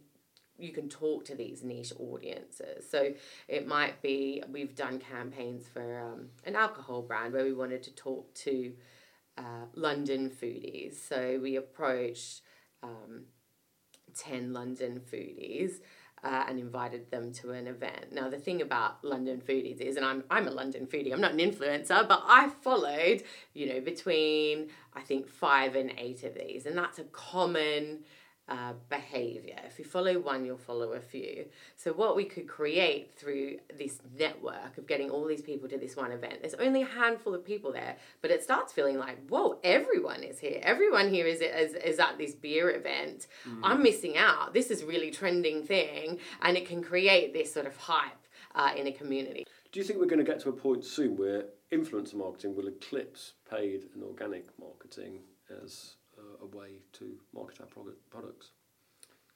you 0.58 0.72
can 0.72 0.88
talk 0.88 1.24
to 1.26 1.34
these 1.34 1.62
niche 1.62 1.92
audiences. 1.98 2.84
So 2.90 3.14
it 3.46 3.66
might 3.66 4.02
be 4.02 4.42
we've 4.50 4.74
done 4.74 4.98
campaigns 4.98 5.66
for 5.72 6.00
um, 6.00 6.30
an 6.44 6.56
alcohol 6.56 7.02
brand 7.02 7.32
where 7.32 7.44
we 7.44 7.52
wanted 7.52 7.82
to 7.84 7.94
talk 7.94 8.34
to 8.34 8.72
uh, 9.38 9.66
London 9.74 10.30
foodies. 10.30 10.96
So 10.96 11.38
we 11.40 11.56
approached 11.56 12.42
um, 12.82 13.26
10 14.16 14.52
London 14.52 15.00
foodies. 15.10 15.74
Uh, 16.24 16.46
and 16.48 16.58
invited 16.58 17.08
them 17.12 17.32
to 17.32 17.52
an 17.52 17.68
event. 17.68 18.10
Now, 18.10 18.28
the 18.28 18.38
thing 18.38 18.60
about 18.60 19.04
London 19.04 19.40
foodies 19.40 19.80
is, 19.80 19.94
and 19.94 20.04
I'm, 20.04 20.24
I'm 20.28 20.48
a 20.48 20.50
London 20.50 20.88
foodie, 20.88 21.12
I'm 21.12 21.20
not 21.20 21.30
an 21.30 21.38
influencer, 21.38 22.08
but 22.08 22.24
I 22.26 22.48
followed, 22.60 23.22
you 23.54 23.72
know, 23.72 23.80
between 23.80 24.66
I 24.94 25.02
think 25.02 25.28
five 25.28 25.76
and 25.76 25.92
eight 25.96 26.24
of 26.24 26.34
these. 26.34 26.66
And 26.66 26.76
that's 26.76 26.98
a 26.98 27.04
common 27.04 28.00
uh, 28.48 28.72
behavior. 28.88 29.58
If 29.66 29.78
you 29.78 29.84
follow 29.84 30.18
one, 30.18 30.44
you'll 30.44 30.56
follow 30.56 30.92
a 30.92 31.00
few. 31.00 31.46
So, 31.76 31.92
what 31.92 32.16
we 32.16 32.24
could 32.24 32.48
create 32.48 33.12
through 33.14 33.58
this 33.76 34.00
network 34.18 34.78
of 34.78 34.86
getting 34.86 35.10
all 35.10 35.26
these 35.26 35.42
people 35.42 35.68
to 35.68 35.76
this 35.76 35.96
one 35.96 36.12
event, 36.12 36.40
there's 36.40 36.54
only 36.54 36.82
a 36.82 36.86
handful 36.86 37.34
of 37.34 37.44
people 37.44 37.72
there, 37.72 37.96
but 38.22 38.30
it 38.30 38.42
starts 38.42 38.72
feeling 38.72 38.98
like, 38.98 39.18
whoa, 39.28 39.58
everyone 39.62 40.22
is 40.22 40.38
here. 40.38 40.60
Everyone 40.62 41.08
here 41.10 41.26
is, 41.26 41.40
is, 41.40 41.74
is 41.74 41.98
at 41.98 42.16
this 42.16 42.34
beer 42.34 42.70
event. 42.70 43.26
Mm. 43.46 43.60
I'm 43.62 43.82
missing 43.82 44.16
out. 44.16 44.54
This 44.54 44.70
is 44.70 44.82
really 44.82 45.10
trending 45.10 45.62
thing, 45.62 46.18
and 46.42 46.56
it 46.56 46.66
can 46.66 46.82
create 46.82 47.32
this 47.32 47.52
sort 47.52 47.66
of 47.66 47.76
hype 47.76 48.26
uh, 48.54 48.72
in 48.76 48.86
a 48.86 48.92
community. 48.92 49.46
Do 49.72 49.80
you 49.80 49.84
think 49.84 49.98
we're 49.98 50.06
going 50.06 50.24
to 50.24 50.30
get 50.30 50.40
to 50.40 50.48
a 50.48 50.52
point 50.52 50.84
soon 50.84 51.16
where 51.16 51.44
influencer 51.70 52.14
marketing 52.14 52.56
will 52.56 52.68
eclipse 52.68 53.34
paid 53.50 53.88
and 53.94 54.02
organic 54.02 54.46
marketing 54.58 55.20
as 55.62 55.96
a 56.42 56.56
way 56.56 56.80
to 56.94 57.18
market 57.34 57.60
our 57.60 57.84
products? 58.10 58.50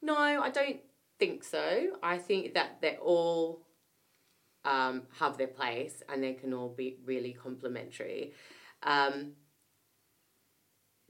No, 0.00 0.16
I 0.16 0.50
don't 0.50 0.80
think 1.18 1.44
so. 1.44 1.96
I 2.02 2.18
think 2.18 2.54
that 2.54 2.80
they 2.80 2.96
all 2.96 3.62
um, 4.64 5.02
have 5.18 5.38
their 5.38 5.46
place 5.46 6.02
and 6.08 6.22
they 6.22 6.34
can 6.34 6.52
all 6.52 6.68
be 6.68 6.96
really 7.04 7.32
complementary. 7.32 8.32
Um, 8.82 9.32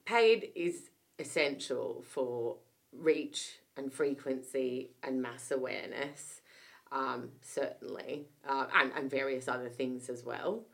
paid 0.05 0.51
is 0.55 0.91
essential 1.19 2.05
for 2.07 2.57
reach 2.93 3.59
and 3.77 3.93
frequency 3.93 4.91
and 5.03 5.23
mass 5.23 5.51
awareness, 5.51 6.43
um, 6.91 7.31
certainly, 7.41 8.27
uh, 8.47 8.67
and, 8.75 8.93
and 8.95 9.11
various 9.11 9.49
other 9.49 9.71
things 9.71 10.11
as 10.11 10.25
well. 10.25 10.65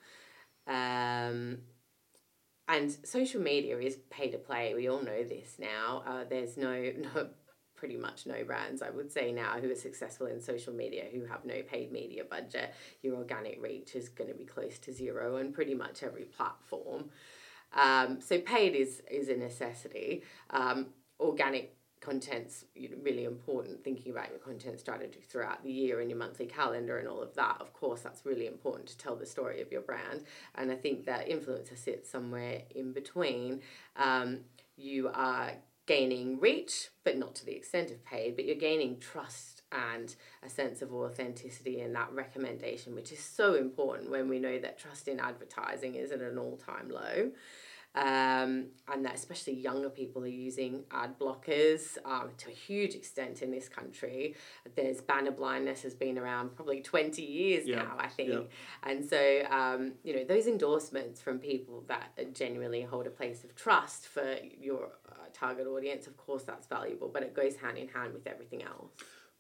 Um, 0.67 1.59
and 2.69 2.95
social 3.03 3.41
media 3.41 3.79
is 3.79 3.97
pay 4.11 4.31
to 4.31 4.39
play. 4.39 4.75
We 4.75 4.89
all 4.89 5.03
know 5.03 5.25
this 5.25 5.57
now. 5.59 6.03
Uh, 6.07 6.25
there's 6.29 6.57
no, 6.57 6.93
no, 7.15 7.29
pretty 7.77 7.97
much 7.97 8.27
no 8.27 8.45
brands, 8.45 8.83
I 8.83 8.91
would 8.91 9.11
say 9.11 9.33
now, 9.33 9.59
who 9.61 9.71
are 9.71 9.77
successful 9.77 10.27
in 10.27 10.41
social 10.41 10.75
media 10.75 11.05
who 11.13 11.25
have 11.25 11.45
no 11.45 11.63
paid 11.63 11.93
media 11.93 12.25
budget. 12.25 12.75
Your 13.03 13.17
organic 13.17 13.63
reach 13.63 13.95
is 13.95 14.09
going 14.09 14.29
to 14.29 14.37
be 14.37 14.45
close 14.45 14.79
to 14.81 14.93
zero 14.93 15.39
on 15.39 15.53
pretty 15.53 15.75
much 15.75 16.03
every 16.03 16.25
platform. 16.25 17.11
Um, 17.73 18.21
so 18.21 18.39
paid 18.41 18.75
is 18.75 19.03
is 19.11 19.29
a 19.29 19.37
necessity. 19.37 20.25
Um, 20.51 20.87
organic 21.21 21.78
content's 22.01 22.65
really 23.03 23.25
important 23.25 23.83
thinking 23.83 24.13
about 24.13 24.31
your 24.31 24.39
content 24.39 24.79
strategy 24.79 25.21
throughout 25.29 25.63
the 25.63 25.73
year 25.73 26.01
and 26.01 26.11
your 26.11 26.19
monthly 26.19 26.47
calendar 26.47 26.99
and 26.99 27.09
all 27.09 27.23
of 27.23 27.35
that 27.35 27.57
of 27.61 27.73
course 27.73 28.01
that's 28.01 28.25
really 28.25 28.47
important 28.47 28.89
to 28.89 28.97
tell 28.99 29.17
the 29.17 29.27
story 29.27 29.61
of 29.61 29.73
your 29.73 29.81
brand. 29.81 30.25
And 30.55 30.71
i 30.71 30.77
think 30.77 31.07
that 31.07 31.29
influencer 31.29 31.77
sits 31.77 32.11
somewhere 32.11 32.63
in 32.75 32.93
between. 32.93 33.61
Um, 33.97 34.41
you 34.77 35.11
are 35.13 35.53
gaining 35.87 36.39
reach, 36.39 36.91
but 37.03 37.17
not 37.17 37.35
to 37.35 37.47
the 37.47 37.57
extent 37.57 37.91
of 37.91 38.05
paid, 38.05 38.37
but 38.37 38.45
you're 38.45 38.55
gaining 38.55 39.01
trust 39.01 39.63
and 39.73 40.15
a 40.43 40.49
sense 40.49 40.83
of 40.83 40.93
authenticity 40.93 41.81
in 41.81 41.95
that 41.95 42.13
recommendation, 42.13 42.95
which 42.95 43.11
is 43.11 43.19
so 43.19 43.55
important 43.55 44.11
when 44.11 44.29
we 44.29 44.39
know 44.39 44.59
that 44.59 44.79
trust 44.79 45.09
in 45.09 45.19
advertising 45.19 45.95
is 45.95 46.13
at 46.13 46.21
an 46.21 46.39
all 46.39 46.57
time 46.57 46.91
low 46.91 47.31
um, 47.95 48.67
and 48.93 49.05
that 49.05 49.15
especially 49.15 49.55
younger 49.55 49.91
people 49.91 50.23
are 50.23 50.27
using 50.27 50.85
ad 50.91 51.19
blockers 51.19 51.99
um, 52.05 52.31
to 52.37 52.49
a 52.49 52.53
huge 52.53 52.95
extent 52.95 53.43
in 53.43 53.51
this 53.51 53.69
country. 53.69 54.35
There's 54.77 55.01
banner 55.01 55.31
blindness 55.31 55.83
has 55.83 55.95
been 55.95 56.19
around 56.19 56.55
probably 56.55 56.81
20 56.81 57.23
years 57.23 57.67
yeah. 57.67 57.77
now, 57.77 57.97
I 57.99 58.09
think. 58.09 58.31
Yeah. 58.31 58.41
And 58.91 59.05
so, 59.05 59.43
um, 59.51 59.93
you 60.05 60.15
know, 60.15 60.25
those 60.25 60.47
endorsements 60.47 61.21
from 61.21 61.39
people 61.39 61.85
that 61.89 62.35
genuinely 62.35 62.83
hold 62.83 63.07
a 63.07 63.11
place 63.11 63.43
of 63.43 63.57
trust 63.57 64.07
for 64.09 64.37
your 64.61 64.91
uh, 65.11 65.15
target 65.33 65.67
audience, 65.67 66.07
of 66.07 66.17
course, 66.17 66.45
that's 66.45 66.67
valuable, 66.67 67.09
but 67.09 67.23
it 67.23 67.35
goes 67.35 67.57
hand 67.57 67.79
in 67.79 67.89
hand 67.89 68.13
with 68.13 68.27
everything 68.27 68.63
else. 68.63 68.91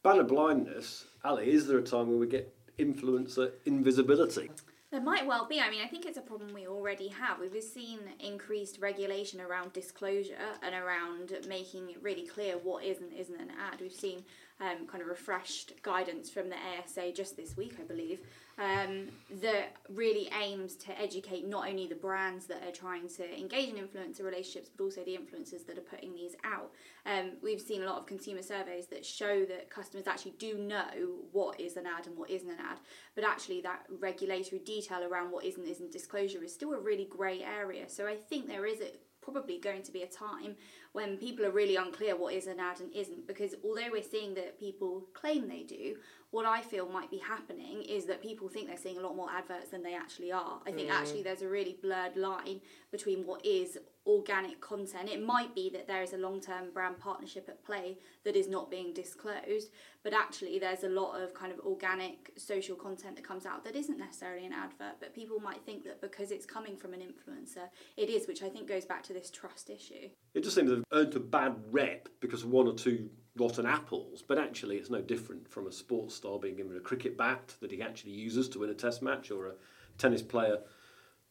Banner 0.03 0.25
blindness, 0.25 1.07
Ali, 1.25 1.53
is 1.53 1.67
there 1.67 1.79
a 1.79 1.83
time 1.83 2.09
where 2.09 2.19
we 2.19 2.27
get 2.27 2.55
influencer 2.79 3.53
invisibility? 3.67 4.51
There 4.91 5.03
might 5.03 5.27
well 5.27 5.47
be. 5.47 5.61
I 5.61 5.69
mean, 5.69 5.83
I 5.85 5.87
think 5.87 6.07
it's 6.07 6.17
a 6.17 6.23
problem 6.23 6.55
we 6.55 6.67
already 6.67 7.09
have. 7.09 7.41
We've 7.41 7.63
seen 7.63 8.01
increased 8.21 8.79
regulation 8.81 9.39
around 9.39 9.75
disclosure 9.75 10.39
and 10.63 10.75
around 10.75 11.33
making 11.47 11.91
it 11.91 12.03
really 12.03 12.27
clear 12.27 12.55
what 12.57 12.85
is 12.85 12.99
and 12.99 13.13
isn't 13.13 13.39
an 13.39 13.51
ad. 13.51 13.81
We've 13.83 13.93
seen 13.93 14.25
um, 14.61 14.87
kind 14.87 15.03
of 15.03 15.09
refreshed 15.09 15.73
guidance 15.83 16.29
from 16.29 16.49
the 16.49 16.57
ASA 16.57 17.13
just 17.13 17.37
this 17.37 17.57
week, 17.57 17.77
I 17.81 17.85
believe, 17.85 18.21
um, 18.59 19.09
that 19.41 19.77
really 19.89 20.29
aims 20.43 20.75
to 20.77 21.01
educate 21.01 21.47
not 21.47 21.69
only 21.69 21.87
the 21.87 21.95
brands 21.95 22.47
that 22.47 22.65
are 22.67 22.73
trying 22.73 23.09
to 23.09 23.39
engage 23.39 23.69
in 23.69 23.77
influencer 23.77 24.25
relationships, 24.25 24.69
but 24.77 24.83
also 24.83 25.05
the 25.05 25.17
influencers 25.17 25.65
that 25.67 25.79
are 25.79 25.83
putting 25.83 26.13
these 26.13 26.35
out. 26.43 26.73
Um, 27.07 27.33
we've 27.43 27.61
seen 27.61 27.83
a 27.83 27.87
lot 27.87 27.99
of 27.99 28.07
consumer 28.07 28.43
surveys 28.43 28.89
that 28.89 29.07
show 29.07 29.45
that 29.45 29.71
customers 29.71 30.09
actually 30.09 30.35
do 30.39 30.59
know 30.59 31.21
what 31.31 31.61
is 31.61 31.77
an 31.77 31.87
ad 31.87 32.09
and 32.09 32.17
what 32.17 32.31
isn't 32.31 32.51
an 32.51 32.59
ad, 32.59 32.79
but 33.15 33.23
actually 33.23 33.61
that 33.61 33.85
regulatory 34.01 34.61
detail 34.61 35.05
around 35.05 35.31
what 35.31 35.45
isn't 35.45 35.67
isn't 35.67 35.93
disclosure 35.93 36.43
is 36.43 36.53
still 36.53 36.73
a 36.73 36.81
really 36.81 37.05
grey 37.05 37.43
area. 37.43 37.89
So 37.89 38.07
I 38.07 38.17
think 38.17 38.49
there 38.49 38.67
is 38.67 38.81
a 38.81 38.91
probably 39.21 39.59
going 39.59 39.83
to 39.83 39.93
be 39.93 40.03
a 40.03 40.07
time 40.07 40.57
when 40.93 41.17
people 41.17 41.45
are 41.45 41.51
really 41.51 41.77
unclear 41.77 42.17
what 42.17 42.35
is 42.35 42.47
an 42.47 42.61
ad 42.61 42.81
and 42.81 42.93
isn't 42.95 43.27
because 43.27 43.55
although 43.65 43.91
we're 43.91 44.03
seeing 44.03 44.35
that 44.35 44.59
people 44.59 45.07
claim 45.15 45.49
they 45.49 45.63
do 45.63 45.97
what 46.31 46.47
i 46.47 46.61
feel 46.61 46.89
might 46.89 47.11
be 47.11 47.19
happening 47.19 47.83
is 47.83 48.05
that 48.07 48.23
people 48.23 48.49
think 48.49 48.69
they're 48.69 48.77
seeing 48.77 48.99
a 48.99 49.01
lot 49.01 49.17
more 49.17 49.31
adverts 49.31 49.71
than 49.71 49.83
they 49.83 49.95
actually 49.95 50.33
are 50.33 50.61
i 50.67 50.71
think 50.71 50.89
mm. 50.89 50.95
actually 50.95 51.23
there's 51.23 51.43
a 51.43 51.49
really 51.49 51.77
blurred 51.83 52.17
line 52.17 52.61
between 52.91 53.27
what 53.27 53.45
is 53.45 53.79
organic 54.09 54.61
content. 54.61 55.09
It 55.09 55.25
might 55.25 55.55
be 55.55 55.71
that 55.71 55.87
there 55.87 56.03
is 56.03 56.15
a 56.15 56.17
long 56.17 56.41
term 56.41 56.71
brand 56.73 56.99
partnership 56.99 57.49
at 57.49 57.63
play 57.63 57.99
that 58.25 58.35
is 58.35 58.49
not 58.49 58.71
being 58.71 58.95
disclosed, 58.95 59.71
but 60.03 60.15
actually 60.15 60.59
there's 60.59 60.83
a 60.83 60.89
lot 60.89 61.21
of 61.21 61.35
kind 61.35 61.53
of 61.53 61.61
organic 61.61 62.33
social 62.37 62.75
content 62.75 63.17
that 63.17 63.25
comes 63.25 63.45
out 63.45 63.65
that 63.65 63.77
isn't 63.77 63.99
necessarily 63.99 64.47
an 64.47 64.53
advert, 64.53 64.99
but 64.99 65.15
people 65.15 65.39
might 65.39 65.63
think 65.65 65.85
that 65.85 66.01
because 66.01 66.31
it's 66.31 66.47
coming 66.47 66.77
from 66.77 66.95
an 66.95 67.01
influencer, 67.01 67.69
it 67.97 68.09
is, 68.09 68.27
which 68.27 68.43
I 68.43 68.49
think 68.49 68.67
goes 68.67 68.87
back 68.87 69.03
to 69.05 69.13
this 69.13 69.31
trust 69.31 69.69
issue. 69.69 70.09
It 70.35 70.43
just 70.43 70.57
seems 70.57 70.71
to 70.71 70.78
have 70.79 70.87
earned 70.93 71.15
a 71.15 71.21
bad 71.21 71.55
rep 71.71 72.09
because 72.21 72.43
of 72.43 72.51
one 72.51 72.67
or 72.67 72.75
two 72.75 73.11
rotten 73.37 73.67
apples, 73.67 74.23
but 74.27 74.39
actually 74.39 74.77
it's 74.77 74.91
no 74.91 75.01
different 75.01 75.49
from 75.49 75.67
a 75.67 75.73
sports 75.73 76.15
star 76.15 76.39
being 76.39 76.57
given 76.57 76.77
a 76.77 76.81
cricket 76.81 77.17
bat 77.17 77.55
that 77.61 77.71
he 77.71 77.83
actually 77.83 78.13
uses 78.13 78.49
to 78.49 78.61
win 78.61 78.71
a 78.71 78.75
test 78.75 79.03
match 79.03 79.31
or 79.31 79.47
a 79.47 79.53
tennis 79.97 80.23
player 80.23 80.59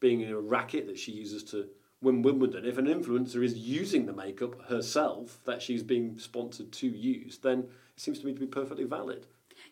being 0.00 0.20
in 0.20 0.30
a 0.30 0.40
racket 0.40 0.86
that 0.86 0.98
she 0.98 1.12
uses 1.12 1.42
to 1.44 1.68
win 2.00 2.22
Wimbledon, 2.22 2.64
if 2.64 2.78
an 2.78 2.86
influencer 2.86 3.42
is 3.42 3.54
using 3.54 4.06
the 4.06 4.12
makeup 4.12 4.62
herself 4.68 5.40
that 5.44 5.60
she's 5.60 5.82
being 5.82 6.18
sponsored 6.18 6.70
to 6.72 6.86
use, 6.86 7.38
then 7.38 7.60
it 7.60 8.00
seems 8.00 8.20
to 8.20 8.26
me 8.26 8.32
to 8.32 8.40
be 8.40 8.46
perfectly 8.46 8.84
valid. 8.84 9.26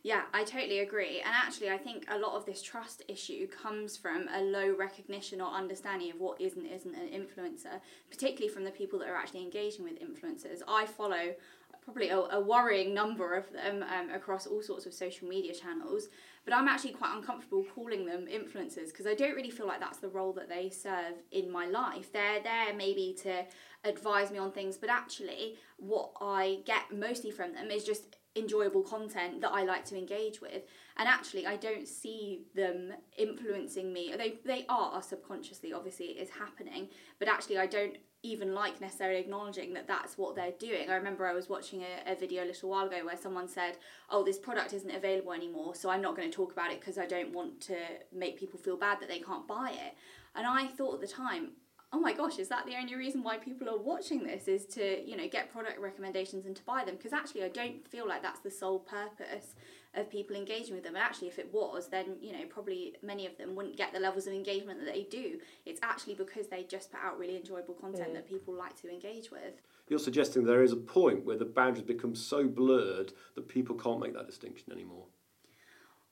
Yeah, 0.07 0.23
I 0.33 0.45
totally 0.45 0.79
agree. 0.79 1.19
And 1.19 1.35
actually, 1.35 1.69
I 1.69 1.79
think 1.79 2.05
a 2.09 2.17
lot 2.17 2.37
of 2.37 2.47
this 2.47 2.63
trust 2.63 3.03
issue 3.09 3.49
comes 3.49 3.97
from 3.97 4.29
a 4.33 4.41
low 4.41 4.73
recognition 4.73 5.41
or 5.41 5.49
understanding 5.49 6.13
of 6.13 6.21
what 6.21 6.41
is 6.41 6.55
and 6.55 6.65
isn't 6.65 6.95
an 6.95 7.09
influencer, 7.09 7.81
particularly 8.09 8.47
from 8.47 8.63
the 8.63 8.71
people 8.71 9.01
that 9.01 9.09
are 9.09 9.17
actually 9.17 9.43
engaging 9.43 9.83
with 9.83 9.95
influencers. 9.95 10.63
I 10.69 10.87
follow 10.87 11.35
probably 11.83 12.11
a, 12.11 12.19
a 12.19 12.41
worrying 12.41 12.95
number 12.95 13.35
of 13.35 13.53
them 13.53 13.83
um, 13.83 14.11
across 14.11 14.47
all 14.47 14.63
sorts 14.63 14.87
of 14.87 14.95
social 14.95 15.27
media 15.27 15.53
channels. 15.53 16.07
But 16.45 16.55
I'm 16.55 16.69
actually 16.69 16.93
quite 16.93 17.17
uncomfortable 17.17 17.65
calling 17.75 18.07
them 18.07 18.29
influencers 18.33 18.93
because 18.93 19.09
I 19.09 19.15
don't 19.15 19.35
really 19.35 19.51
feel 19.51 19.67
like 19.67 19.81
that's 19.81 19.99
the 19.99 20.09
role 20.09 20.33
that 20.35 20.49
they 20.49 20.71
serve 20.71 21.15
in 21.33 21.51
my 21.51 21.67
life. 21.67 22.13
They're 22.13 22.45
there 22.45 22.73
maybe 22.77 23.17
to 23.25 23.45
advise 23.83 24.31
me 24.31 24.39
on 24.39 24.53
things, 24.53 24.77
but 24.77 24.89
actually, 24.89 25.57
what 25.79 26.13
I 26.21 26.61
get 26.65 26.97
mostly 26.97 27.33
from 27.33 27.55
them 27.55 27.73
is 27.73 27.83
just 27.83 28.19
enjoyable 28.37 28.83
content 28.83 29.41
that 29.41 29.51
I 29.51 29.65
like 29.65 29.85
to 29.87 29.97
engage 29.97 30.41
with. 30.41 30.63
And 30.97 31.09
actually, 31.09 31.47
I 31.47 31.57
don't 31.57 31.87
see 31.87 32.43
them 32.55 32.93
influencing 33.17 33.93
me. 33.93 34.15
They, 34.17 34.35
they 34.45 34.67
are 34.69 35.03
subconsciously, 35.03 35.73
obviously, 35.73 36.07
it 36.07 36.23
is 36.23 36.31
happening, 36.31 36.89
but 37.19 37.29
actually, 37.29 37.59
I 37.59 37.67
don't 37.67 37.97
even 38.23 38.55
like 38.55 38.81
necessarily 38.81 39.21
acknowledging 39.21 39.73
that 39.75 39.87
that's 39.87 40.19
what 40.19 40.35
they're 40.35 40.55
doing. 40.59 40.91
I 40.91 40.95
remember 40.95 41.27
I 41.27 41.33
was 41.33 41.49
watching 41.49 41.83
a, 41.83 42.13
a 42.13 42.17
video 42.17 42.45
a 42.45 42.47
little 42.47 42.71
while 42.71 42.87
ago 42.87 43.05
where 43.05 43.17
someone 43.17 43.49
said, 43.49 43.77
Oh, 44.11 44.25
this 44.25 44.39
product 44.39 44.73
isn't 44.73 44.91
available 44.91 45.33
anymore, 45.33 45.75
so 45.75 45.91
I'm 45.91 46.03
not 46.03 46.17
going 46.17 46.31
to 46.31 46.37
talk 46.37 46.53
about 46.53 46.73
it 46.73 46.81
because 46.81 46.99
I 46.99 47.07
don't 47.07 47.33
want 47.33 47.61
to 47.63 47.77
make 48.13 48.39
people 48.39 48.59
feel 48.59 48.77
bad 48.77 49.01
that 49.01 49.09
they 49.09 49.21
can't 49.21 49.47
buy 49.47 49.71
it. 49.73 49.95
And 50.35 50.47
I 50.47 50.67
thought 50.67 50.95
at 50.95 51.01
the 51.01 51.07
time, 51.07 51.53
oh 51.97 52.01
my 52.01 52.13
gosh, 52.13 52.39
is 52.39 52.49
that 52.49 52.67
the 52.67 52.77
only 52.77 52.95
reason 52.95 53.23
why 53.23 53.39
people 53.39 53.71
are 53.71 53.79
watching 53.79 54.23
this 54.23 54.49
is 54.49 54.67
to, 54.67 55.03
you 55.09 55.17
know, 55.17 55.27
get 55.27 55.51
product 55.51 55.81
recommendations 55.81 56.45
and 56.45 56.55
to 56.55 56.63
buy 56.65 56.85
them? 56.85 56.95
Because 56.95 57.15
actually, 57.15 57.43
I 57.43 57.49
don't 57.49 57.89
feel 57.89 58.07
like 58.07 58.23
that's 58.23 58.41
the 58.41 58.51
sole 58.51 58.81
purpose 58.81 59.55
of 59.95 60.11
people 60.11 60.37
engaging 60.37 60.75
with 60.75 60.85
them. 60.85 60.95
And 60.95 61.03
actually, 61.03 61.29
if 61.29 61.39
it 61.39 61.51
was, 61.55 61.89
then, 61.89 62.17
you 62.21 62.33
know, 62.33 62.45
probably 62.51 62.97
many 63.03 63.25
of 63.25 63.39
them 63.39 63.55
wouldn't 63.55 63.79
get 63.79 63.95
the 63.95 63.99
levels 63.99 64.27
of 64.27 64.35
engagement 64.35 64.79
that 64.79 64.93
they 64.93 65.05
do. 65.05 65.39
It's 65.65 65.81
actually 65.83 66.17
because 66.17 66.49
they 66.49 66.65
just 66.65 66.91
put 66.91 67.01
out 67.03 67.19
really 67.19 67.37
enjoyable 67.37 67.73
content 67.73 68.13
that 68.13 68.29
people 68.29 68.53
like 68.53 68.79
to 68.83 68.91
engage 68.91 69.31
with. 69.31 69.63
You're 69.89 69.99
suggesting 69.99 70.45
there 70.45 70.63
is 70.63 70.73
a 70.73 70.77
point 70.77 71.25
where 71.25 71.39
the 71.39 71.47
boundaries 71.47 71.87
become 71.87 72.15
so 72.15 72.47
blurred 72.47 73.15
that 73.37 73.49
people 73.49 73.75
can't 73.75 74.01
make 74.01 74.13
that 74.13 74.27
distinction 74.27 74.71
anymore. 74.71 75.07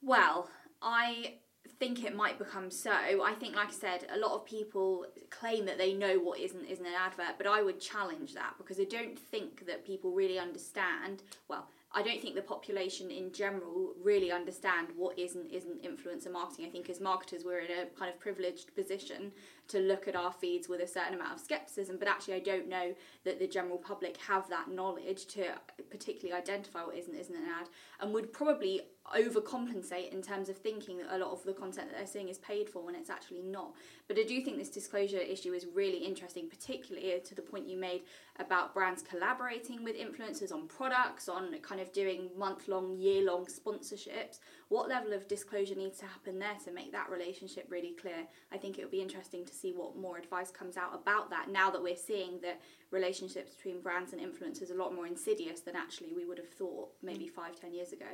Well, 0.00 0.48
I 0.80 1.34
think 1.78 2.04
it 2.04 2.14
might 2.14 2.38
become 2.38 2.70
so. 2.70 2.92
I 2.92 3.34
think, 3.38 3.56
like 3.56 3.68
I 3.68 3.72
said, 3.72 4.06
a 4.12 4.18
lot 4.18 4.32
of 4.32 4.44
people 4.44 5.06
claim 5.30 5.66
that 5.66 5.78
they 5.78 5.92
know 5.92 6.18
what 6.18 6.38
isn't 6.38 6.64
isn't 6.64 6.86
an 6.86 6.92
advert, 6.94 7.36
but 7.38 7.46
I 7.46 7.62
would 7.62 7.80
challenge 7.80 8.34
that 8.34 8.54
because 8.58 8.78
I 8.80 8.84
don't 8.84 9.18
think 9.18 9.66
that 9.66 9.84
people 9.84 10.12
really 10.12 10.38
understand. 10.38 11.22
Well, 11.48 11.68
I 11.92 12.02
don't 12.02 12.20
think 12.20 12.34
the 12.34 12.42
population 12.42 13.10
in 13.10 13.32
general 13.32 13.92
really 14.02 14.32
understand 14.32 14.88
what 14.96 15.16
is 15.18 15.36
and 15.36 15.50
isn't 15.50 15.84
influencer 15.84 16.30
marketing. 16.30 16.66
I 16.66 16.70
think 16.70 16.90
as 16.90 17.00
marketers, 17.00 17.44
we're 17.44 17.60
in 17.60 17.70
a 17.70 17.86
kind 17.98 18.12
of 18.12 18.18
privileged 18.18 18.74
position 18.74 19.30
to 19.68 19.78
look 19.78 20.06
at 20.08 20.16
our 20.16 20.32
feeds 20.32 20.68
with 20.68 20.80
a 20.80 20.86
certain 20.86 21.14
amount 21.14 21.34
of 21.34 21.40
skepticism, 21.40 21.96
but 21.98 22.08
actually, 22.08 22.34
I 22.34 22.40
don't 22.40 22.68
know 22.68 22.94
that 23.24 23.38
the 23.38 23.46
general 23.46 23.78
public 23.78 24.16
have 24.18 24.48
that 24.48 24.70
knowledge 24.70 25.26
to 25.28 25.44
particularly 25.90 26.38
identify 26.38 26.82
what 26.84 26.96
is 26.96 27.08
and 27.08 27.16
isn't 27.16 27.34
an 27.34 27.46
ad 27.46 27.68
and 28.00 28.12
would 28.12 28.32
probably 28.32 28.82
overcompensate 29.14 30.12
in 30.12 30.22
terms 30.22 30.48
of 30.48 30.56
thinking 30.56 30.96
that 30.96 31.14
a 31.14 31.18
lot 31.18 31.30
of 31.30 31.42
the 31.44 31.52
content 31.52 31.90
that 31.90 31.98
they're 31.98 32.06
seeing 32.06 32.28
is 32.28 32.38
paid 32.38 32.70
for 32.70 32.82
when 32.82 32.94
it's 32.94 33.10
actually 33.10 33.42
not. 33.42 33.74
But 34.08 34.18
I 34.18 34.22
do 34.22 34.40
think 34.40 34.56
this 34.56 34.70
disclosure 34.70 35.18
issue 35.18 35.52
is 35.52 35.66
really 35.74 35.98
interesting, 35.98 36.48
particularly 36.48 37.20
to 37.22 37.34
the 37.34 37.42
point 37.42 37.68
you 37.68 37.76
made 37.76 38.02
about 38.38 38.74
brands 38.74 39.02
collaborating 39.02 39.84
with 39.84 39.96
influencers 39.96 40.52
on 40.52 40.66
products, 40.68 41.28
on 41.28 41.54
kind 41.60 41.80
of 41.80 41.92
doing 41.92 42.30
month 42.36 42.66
long, 42.66 42.96
year 42.96 43.24
long 43.24 43.46
sponsorships. 43.46 44.40
What 44.68 44.88
level 44.88 45.12
of 45.12 45.28
disclosure 45.28 45.74
needs 45.74 45.98
to 45.98 46.06
happen 46.06 46.38
there 46.38 46.56
to 46.64 46.72
make 46.72 46.90
that 46.92 47.10
relationship 47.10 47.66
really 47.68 47.94
clear? 48.00 48.26
I 48.52 48.56
think 48.56 48.78
it 48.78 48.82
would 48.82 48.90
be 48.90 49.02
interesting 49.02 49.44
to 49.44 49.53
see 49.54 49.72
what 49.72 49.96
more 49.96 50.18
advice 50.18 50.50
comes 50.50 50.76
out 50.76 50.94
about 50.94 51.30
that 51.30 51.48
now 51.50 51.70
that 51.70 51.82
we're 51.82 51.96
seeing 51.96 52.40
that 52.40 52.60
relationships 52.90 53.54
between 53.54 53.80
brands 53.80 54.12
and 54.12 54.20
influencers 54.20 54.70
are 54.70 54.74
a 54.74 54.82
lot 54.82 54.94
more 54.94 55.06
insidious 55.06 55.60
than 55.60 55.76
actually 55.76 56.12
we 56.12 56.24
would 56.24 56.38
have 56.38 56.48
thought 56.48 56.88
maybe 57.02 57.26
five, 57.26 57.58
ten 57.58 57.72
years 57.72 57.92
ago. 57.92 58.06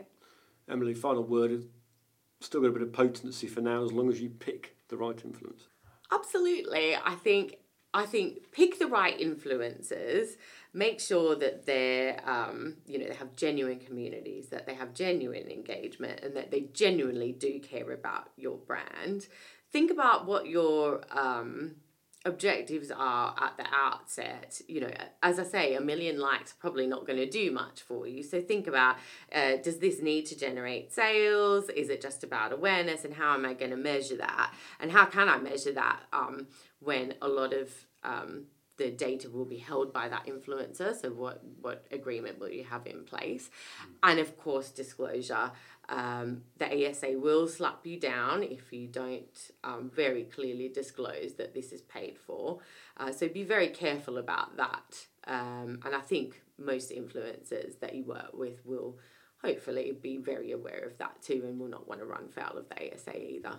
Emily, 0.68 0.94
final 0.94 1.24
word 1.24 1.50
is 1.50 1.64
still 2.40 2.60
got 2.60 2.68
a 2.68 2.72
bit 2.72 2.82
of 2.82 2.92
potency 2.92 3.46
for 3.46 3.60
now 3.60 3.84
as 3.84 3.92
long 3.92 4.10
as 4.10 4.20
you 4.20 4.28
pick 4.30 4.76
the 4.88 4.96
right 4.96 5.20
influence. 5.24 5.68
Absolutely. 6.12 6.96
I 6.96 7.14
think 7.14 7.56
I 7.92 8.06
think 8.06 8.52
pick 8.52 8.78
the 8.78 8.86
right 8.86 9.18
influencers, 9.18 10.36
make 10.72 11.00
sure 11.00 11.34
that 11.36 11.66
they're 11.66 12.20
um, 12.28 12.76
you 12.86 12.98
know 12.98 13.08
they 13.08 13.14
have 13.14 13.34
genuine 13.34 13.80
communities, 13.80 14.48
that 14.48 14.66
they 14.66 14.74
have 14.74 14.94
genuine 14.94 15.50
engagement, 15.50 16.20
and 16.22 16.36
that 16.36 16.50
they 16.50 16.68
genuinely 16.72 17.32
do 17.32 17.58
care 17.60 17.90
about 17.92 18.30
your 18.36 18.56
brand. 18.58 19.26
Think 19.72 19.90
about 19.90 20.26
what 20.26 20.46
your 20.46 21.02
um, 21.10 21.76
objectives 22.26 22.90
are 22.90 23.34
at 23.40 23.56
the 23.56 23.64
outset 23.74 24.60
you 24.68 24.78
know 24.78 24.90
as 25.22 25.38
i 25.38 25.42
say 25.42 25.74
a 25.74 25.80
million 25.80 26.20
likes 26.20 26.52
probably 26.52 26.86
not 26.86 27.06
going 27.06 27.18
to 27.18 27.28
do 27.28 27.50
much 27.50 27.80
for 27.80 28.06
you 28.06 28.22
so 28.22 28.42
think 28.42 28.66
about 28.66 28.96
uh, 29.34 29.56
does 29.62 29.78
this 29.78 30.02
need 30.02 30.26
to 30.26 30.36
generate 30.36 30.92
sales 30.92 31.70
is 31.70 31.88
it 31.88 32.02
just 32.02 32.22
about 32.22 32.52
awareness 32.52 33.06
and 33.06 33.14
how 33.14 33.32
am 33.32 33.46
i 33.46 33.54
going 33.54 33.70
to 33.70 33.76
measure 33.76 34.18
that 34.18 34.52
and 34.80 34.92
how 34.92 35.06
can 35.06 35.30
i 35.30 35.38
measure 35.38 35.72
that 35.72 36.00
um, 36.12 36.46
when 36.80 37.14
a 37.22 37.28
lot 37.28 37.54
of 37.54 37.70
um, 38.04 38.44
the 38.80 38.90
data 38.90 39.28
will 39.28 39.44
be 39.44 39.58
held 39.58 39.92
by 39.92 40.08
that 40.08 40.26
influencer. 40.26 40.98
So, 40.98 41.10
what, 41.10 41.42
what 41.60 41.86
agreement 41.92 42.40
will 42.40 42.48
you 42.48 42.64
have 42.64 42.86
in 42.86 43.04
place? 43.04 43.50
And 44.02 44.18
of 44.18 44.38
course, 44.38 44.70
disclosure. 44.70 45.52
Um, 45.90 46.42
the 46.56 46.88
ASA 46.88 47.18
will 47.18 47.48
slap 47.48 47.84
you 47.84 47.98
down 47.98 48.44
if 48.44 48.72
you 48.72 48.86
don't 48.86 49.50
um, 49.64 49.90
very 49.92 50.22
clearly 50.22 50.68
disclose 50.68 51.34
that 51.34 51.52
this 51.52 51.72
is 51.72 51.82
paid 51.82 52.16
for. 52.16 52.60
Uh, 52.96 53.10
so, 53.12 53.28
be 53.28 53.42
very 53.42 53.68
careful 53.68 54.16
about 54.18 54.56
that. 54.56 55.06
Um, 55.26 55.80
and 55.84 55.94
I 55.94 56.00
think 56.00 56.42
most 56.58 56.90
influencers 56.90 57.80
that 57.80 57.94
you 57.94 58.04
work 58.04 58.30
with 58.32 58.64
will 58.64 58.98
hopefully 59.42 59.92
be 60.00 60.18
very 60.18 60.52
aware 60.52 60.84
of 60.86 60.96
that 60.98 61.20
too 61.22 61.42
and 61.44 61.58
will 61.58 61.68
not 61.68 61.88
want 61.88 62.00
to 62.00 62.06
run 62.06 62.28
foul 62.28 62.56
of 62.56 62.68
the 62.68 62.94
ASA 62.94 63.16
either. 63.16 63.56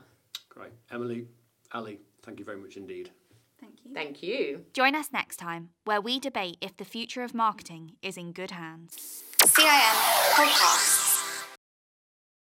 Great. 0.50 0.72
Emily, 0.92 1.28
Ali, 1.74 2.00
thank 2.24 2.40
you 2.40 2.46
very 2.46 2.58
much 2.58 2.78
indeed. 2.78 3.12
Thank 3.60 3.76
you. 3.84 3.94
Thank 3.94 4.24
you. 4.24 4.66
Join 4.74 4.96
us 4.96 5.10
next 5.14 5.38
time 5.38 5.70
where 5.86 6.02
we 6.02 6.20
debate 6.20 6.58
if 6.62 6.76
the 6.78 6.86
future 6.86 7.24
of 7.24 7.34
marketing 7.34 7.94
is 8.02 8.18
in 8.18 8.32
good 8.32 8.52
hands. 8.52 9.24
CIM 9.44 9.92
Podcast. 10.34 11.01